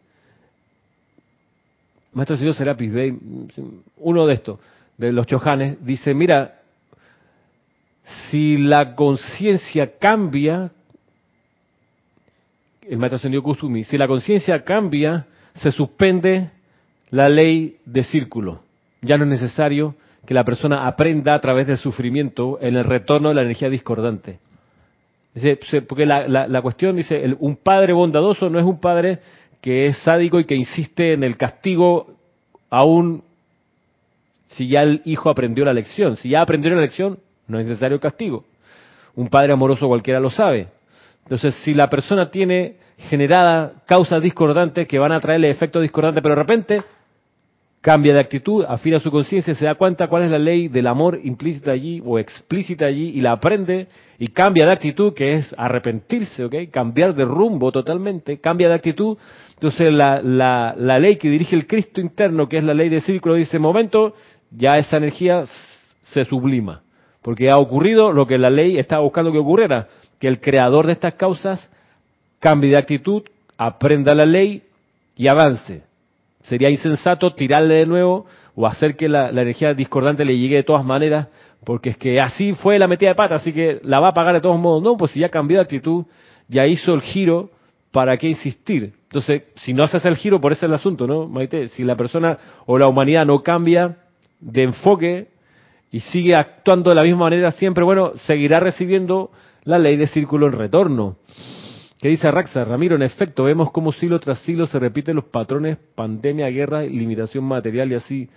[2.14, 3.18] Maestro Señor Serapis Bey,
[3.98, 4.60] uno de estos,
[4.98, 6.62] de los chojanes, dice, mira,
[8.30, 10.72] si la conciencia cambia,
[12.94, 13.20] el Maestro
[13.84, 15.26] si la conciencia cambia,
[15.56, 16.52] se suspende
[17.10, 18.62] la ley de círculo.
[19.02, 19.96] Ya no es necesario
[20.28, 24.40] que la persona aprenda a través del sufrimiento en el retorno de la energía discordante.
[25.88, 29.20] Porque la, cuestión dice, un padre bondadoso no es un padre
[29.60, 32.14] que es sádico y que insiste en el castigo
[32.70, 33.24] aún
[34.48, 36.16] si ya el hijo aprendió la lección.
[36.18, 37.18] Si ya aprendió la lección,
[37.48, 38.46] no es necesario castigo.
[39.16, 40.68] Un padre amoroso cualquiera lo sabe.
[41.24, 46.36] Entonces, si la persona tiene generada causas discordantes que van a traerle efectos discordantes, pero
[46.36, 46.82] de repente
[47.84, 51.20] cambia de actitud, afina su conciencia, se da cuenta cuál es la ley del amor
[51.22, 56.46] implícita allí o explícita allí y la aprende y cambia de actitud, que es arrepentirse,
[56.46, 56.56] ¿ok?
[56.72, 59.18] Cambiar de rumbo totalmente, cambia de actitud.
[59.56, 63.02] Entonces la, la, la ley que dirige el Cristo interno, que es la ley del
[63.02, 64.14] círculo, dice, momento,
[64.50, 65.44] ya esa energía
[66.04, 66.84] se sublima,
[67.22, 69.90] porque ha ocurrido lo que la ley estaba buscando que ocurriera,
[70.24, 71.70] que el creador de estas causas
[72.40, 73.24] cambie de actitud,
[73.58, 74.64] aprenda la ley
[75.18, 75.84] y avance
[76.44, 80.86] Sería insensato tirarle de nuevo o hacer que la, energía discordante le llegue de todas
[80.86, 81.28] maneras,
[81.66, 84.36] porque es que así fue la metida de pata, así que la va a pagar
[84.36, 84.82] de todos modos.
[84.82, 86.06] No, pues si ya cambió de actitud,
[86.48, 87.50] ya hizo el giro,
[87.92, 88.94] ¿para qué insistir?
[89.04, 91.68] Entonces, si no haces el giro, por ese es el asunto, ¿no, Maite?
[91.68, 93.98] Si la persona o la humanidad no cambia
[94.40, 95.28] de enfoque
[95.92, 99.30] y sigue actuando de la misma manera siempre, bueno, seguirá recibiendo
[99.64, 101.18] la ley de círculo en retorno.
[102.02, 102.66] ¿Qué dice Raxa?
[102.66, 107.46] Ramiro, en efecto, vemos cómo siglo tras siglo se repiten los patrones pandemia, guerra, limitación
[107.46, 108.30] material y así,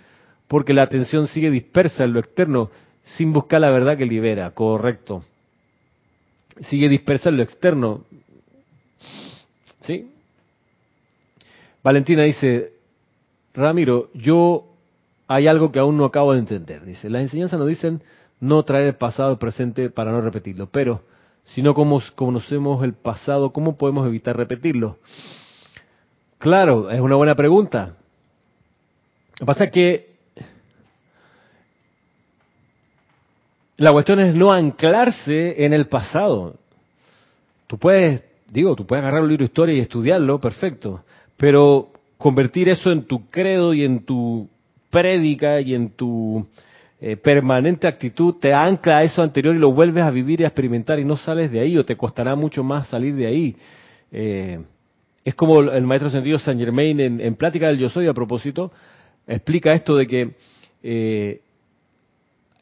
[0.47, 2.69] porque la atención sigue dispersa en lo externo
[3.03, 4.51] sin buscar la verdad que libera.
[4.51, 5.23] Correcto.
[6.61, 8.05] Sigue dispersa en lo externo.
[9.81, 10.11] ¿Sí?
[11.83, 12.73] Valentina dice,
[13.53, 14.65] Ramiro, yo
[15.27, 16.85] hay algo que aún no acabo de entender.
[16.85, 18.01] Dice, las enseñanzas nos dicen
[18.39, 21.01] no traer el pasado al presente para no repetirlo, pero
[21.47, 24.97] si no conocemos el pasado, ¿cómo podemos evitar repetirlo?
[26.37, 27.95] Claro, es una buena pregunta.
[29.31, 30.17] Lo que pasa es que
[33.77, 36.55] la cuestión es no anclarse en el pasado.
[37.67, 41.03] Tú puedes, digo, tú puedes agarrar un libro de historia y estudiarlo, perfecto,
[41.37, 44.49] pero convertir eso en tu credo y en tu
[44.89, 46.47] prédica y en tu
[46.99, 50.47] eh, permanente actitud te ancla a eso anterior y lo vuelves a vivir y a
[50.47, 53.55] experimentar y no sales de ahí o te costará mucho más salir de ahí.
[54.11, 54.59] Eh,
[55.23, 58.71] es como el maestro sentido Saint Germain en, Plática del Yo Soy a propósito,
[59.27, 60.31] explica esto de que
[60.81, 61.41] eh,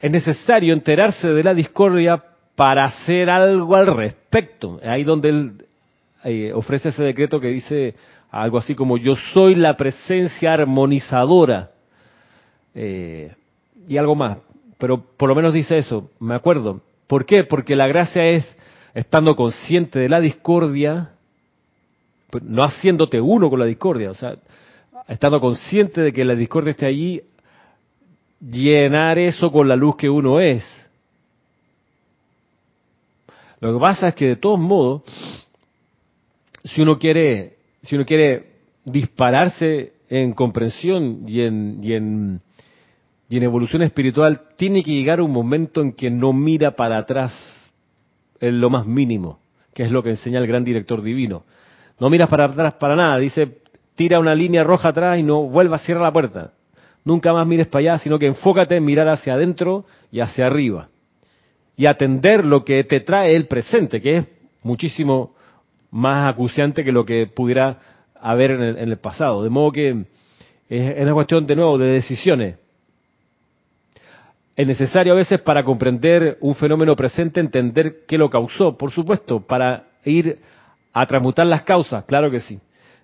[0.00, 2.22] es necesario enterarse de la discordia
[2.56, 4.80] para hacer algo al respecto.
[4.84, 7.94] Ahí donde él ofrece ese decreto que dice
[8.30, 11.70] algo así como yo soy la presencia armonizadora.
[13.88, 14.38] Y algo más,
[14.78, 16.80] pero por lo menos dice eso, me acuerdo.
[17.06, 17.44] ¿Por qué?
[17.44, 18.44] Porque la gracia es
[18.94, 21.12] estando consciente de la discordia,
[22.30, 24.36] pues, no haciéndote uno con la discordia, o sea,
[25.08, 27.22] estando consciente de que la discordia esté allí,
[28.40, 30.64] llenar eso con la luz que uno es.
[33.60, 35.02] Lo que pasa es que de todos modos,
[36.64, 42.40] si uno quiere, si uno quiere dispararse en comprensión y en, y en
[43.28, 47.32] y en evolución espiritual tiene que llegar un momento en que no mira para atrás
[48.40, 49.40] en lo más mínimo,
[49.74, 51.44] que es lo que enseña el gran director divino.
[51.98, 53.58] No miras para atrás para nada, dice,
[53.94, 56.52] tira una línea roja atrás y no vuelva a cerrar la puerta.
[57.04, 60.88] Nunca más mires para allá, sino que enfócate en mirar hacia adentro y hacia arriba.
[61.76, 64.26] Y atender lo que te trae el presente, que es
[64.62, 65.34] muchísimo
[65.90, 67.78] más acuciante que lo que pudiera
[68.20, 69.42] haber en el, pasado.
[69.42, 70.04] De modo que
[70.68, 72.56] es una cuestión de nuevo de decisiones
[74.56, 79.40] es necesario a veces para comprender un fenómeno presente entender qué lo causó, por supuesto,
[79.40, 80.38] para ir
[80.94, 82.58] a transmutar las causas, claro que sí,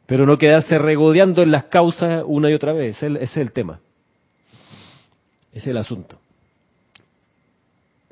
[0.07, 3.80] pero no quedarse regodeando en las causas una y otra vez, ese es el tema,
[5.50, 6.18] ese es el asunto.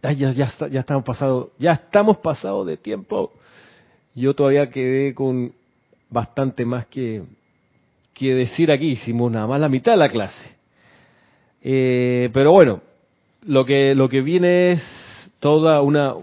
[0.03, 2.19] ya, ya, ya estamos pasados, ya estamos
[2.67, 3.33] de tiempo.
[4.15, 5.53] Yo todavía quedé con
[6.11, 7.23] bastante más que,
[8.13, 10.57] que decir aquí, hicimos nada más la mitad de la clase.
[11.63, 12.83] Eh, pero bueno,
[13.47, 14.83] lo que, lo que viene es
[15.41, 16.15] toda una,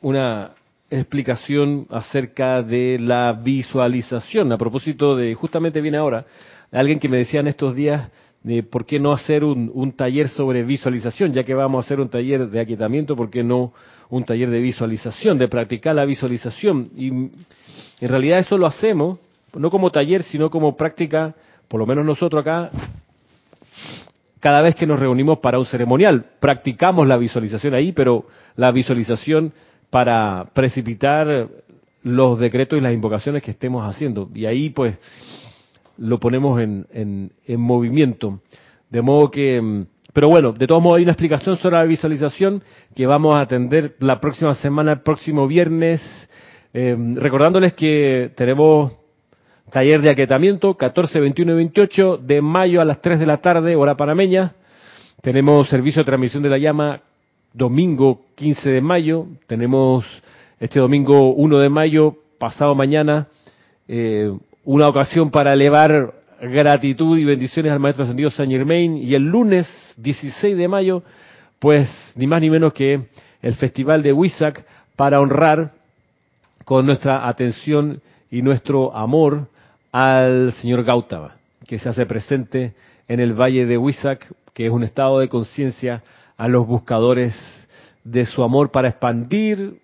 [0.00, 0.50] una
[0.90, 4.52] explicación acerca de la visualización.
[4.52, 6.24] A propósito de, justamente viene ahora,
[6.70, 8.10] alguien que me decía en estos días
[8.42, 12.00] de por qué no hacer un, un, taller sobre visualización, ya que vamos a hacer
[12.00, 13.72] un taller de aquietamiento, ¿por qué no
[14.10, 16.90] un taller de visualización, de practicar la visualización?
[16.96, 17.30] Y en
[18.00, 19.18] realidad eso lo hacemos,
[19.54, 21.34] no como taller, sino como práctica,
[21.68, 22.70] por lo menos nosotros acá,
[24.42, 26.26] cada vez que nos reunimos para un ceremonial.
[26.40, 28.26] Practicamos la visualización ahí, pero
[28.56, 29.52] la visualización
[29.88, 31.48] para precipitar
[32.02, 34.28] los decretos y las invocaciones que estemos haciendo.
[34.34, 34.98] Y ahí pues
[35.96, 38.40] lo ponemos en, en, movimiento.
[38.90, 42.64] De modo que, mm, pero bueno, de todos modos hay una explicación sobre la visualización
[42.96, 46.02] que vamos a atender la próxima semana, el próximo viernes,
[46.74, 48.92] eh, recordándoles que tenemos
[49.72, 53.74] taller de aquietamiento 14, 21 y 28 de mayo a las 3 de la tarde,
[53.74, 54.52] hora panameña.
[55.22, 57.00] Tenemos servicio de transmisión de la llama
[57.54, 59.26] domingo 15 de mayo.
[59.46, 60.04] Tenemos
[60.60, 63.28] este domingo 1 de mayo, pasado mañana,
[63.88, 64.30] eh,
[64.64, 66.12] una ocasión para elevar
[66.42, 68.98] gratitud y bendiciones al Maestro Ascendido San Germain.
[68.98, 69.66] Y el lunes
[69.96, 71.02] 16 de mayo,
[71.58, 73.00] pues ni más ni menos que
[73.40, 74.66] el Festival de Huizac
[74.96, 75.70] para honrar
[76.66, 79.48] con nuestra atención y nuestro amor
[79.92, 81.36] al señor Gautama,
[81.66, 82.72] que se hace presente
[83.08, 86.02] en el Valle de Huizac, que es un estado de conciencia
[86.36, 87.36] a los buscadores
[88.02, 89.78] de su amor para expandir,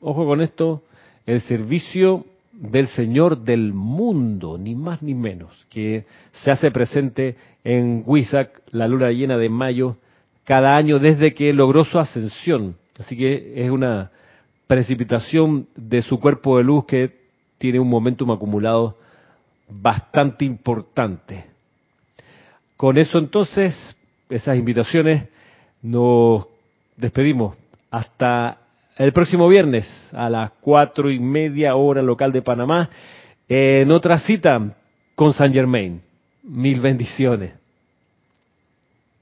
[0.00, 0.82] ojo con esto,
[1.26, 8.02] el servicio del Señor del mundo, ni más ni menos, que se hace presente en
[8.04, 9.96] Huizac, la luna llena de mayo,
[10.44, 12.76] cada año desde que logró su ascensión.
[12.98, 14.10] Así que es una
[14.66, 17.22] precipitación de su cuerpo de luz que
[17.58, 18.96] tiene un momentum acumulado
[19.80, 21.44] bastante importante.
[22.76, 23.74] Con eso entonces,
[24.28, 25.28] esas invitaciones,
[25.82, 26.46] nos
[26.96, 27.56] despedimos
[27.90, 28.58] hasta
[28.96, 32.90] el próximo viernes a las cuatro y media hora local de Panamá,
[33.48, 34.76] en otra cita
[35.14, 36.00] con San Germain.
[36.42, 37.61] Mil bendiciones.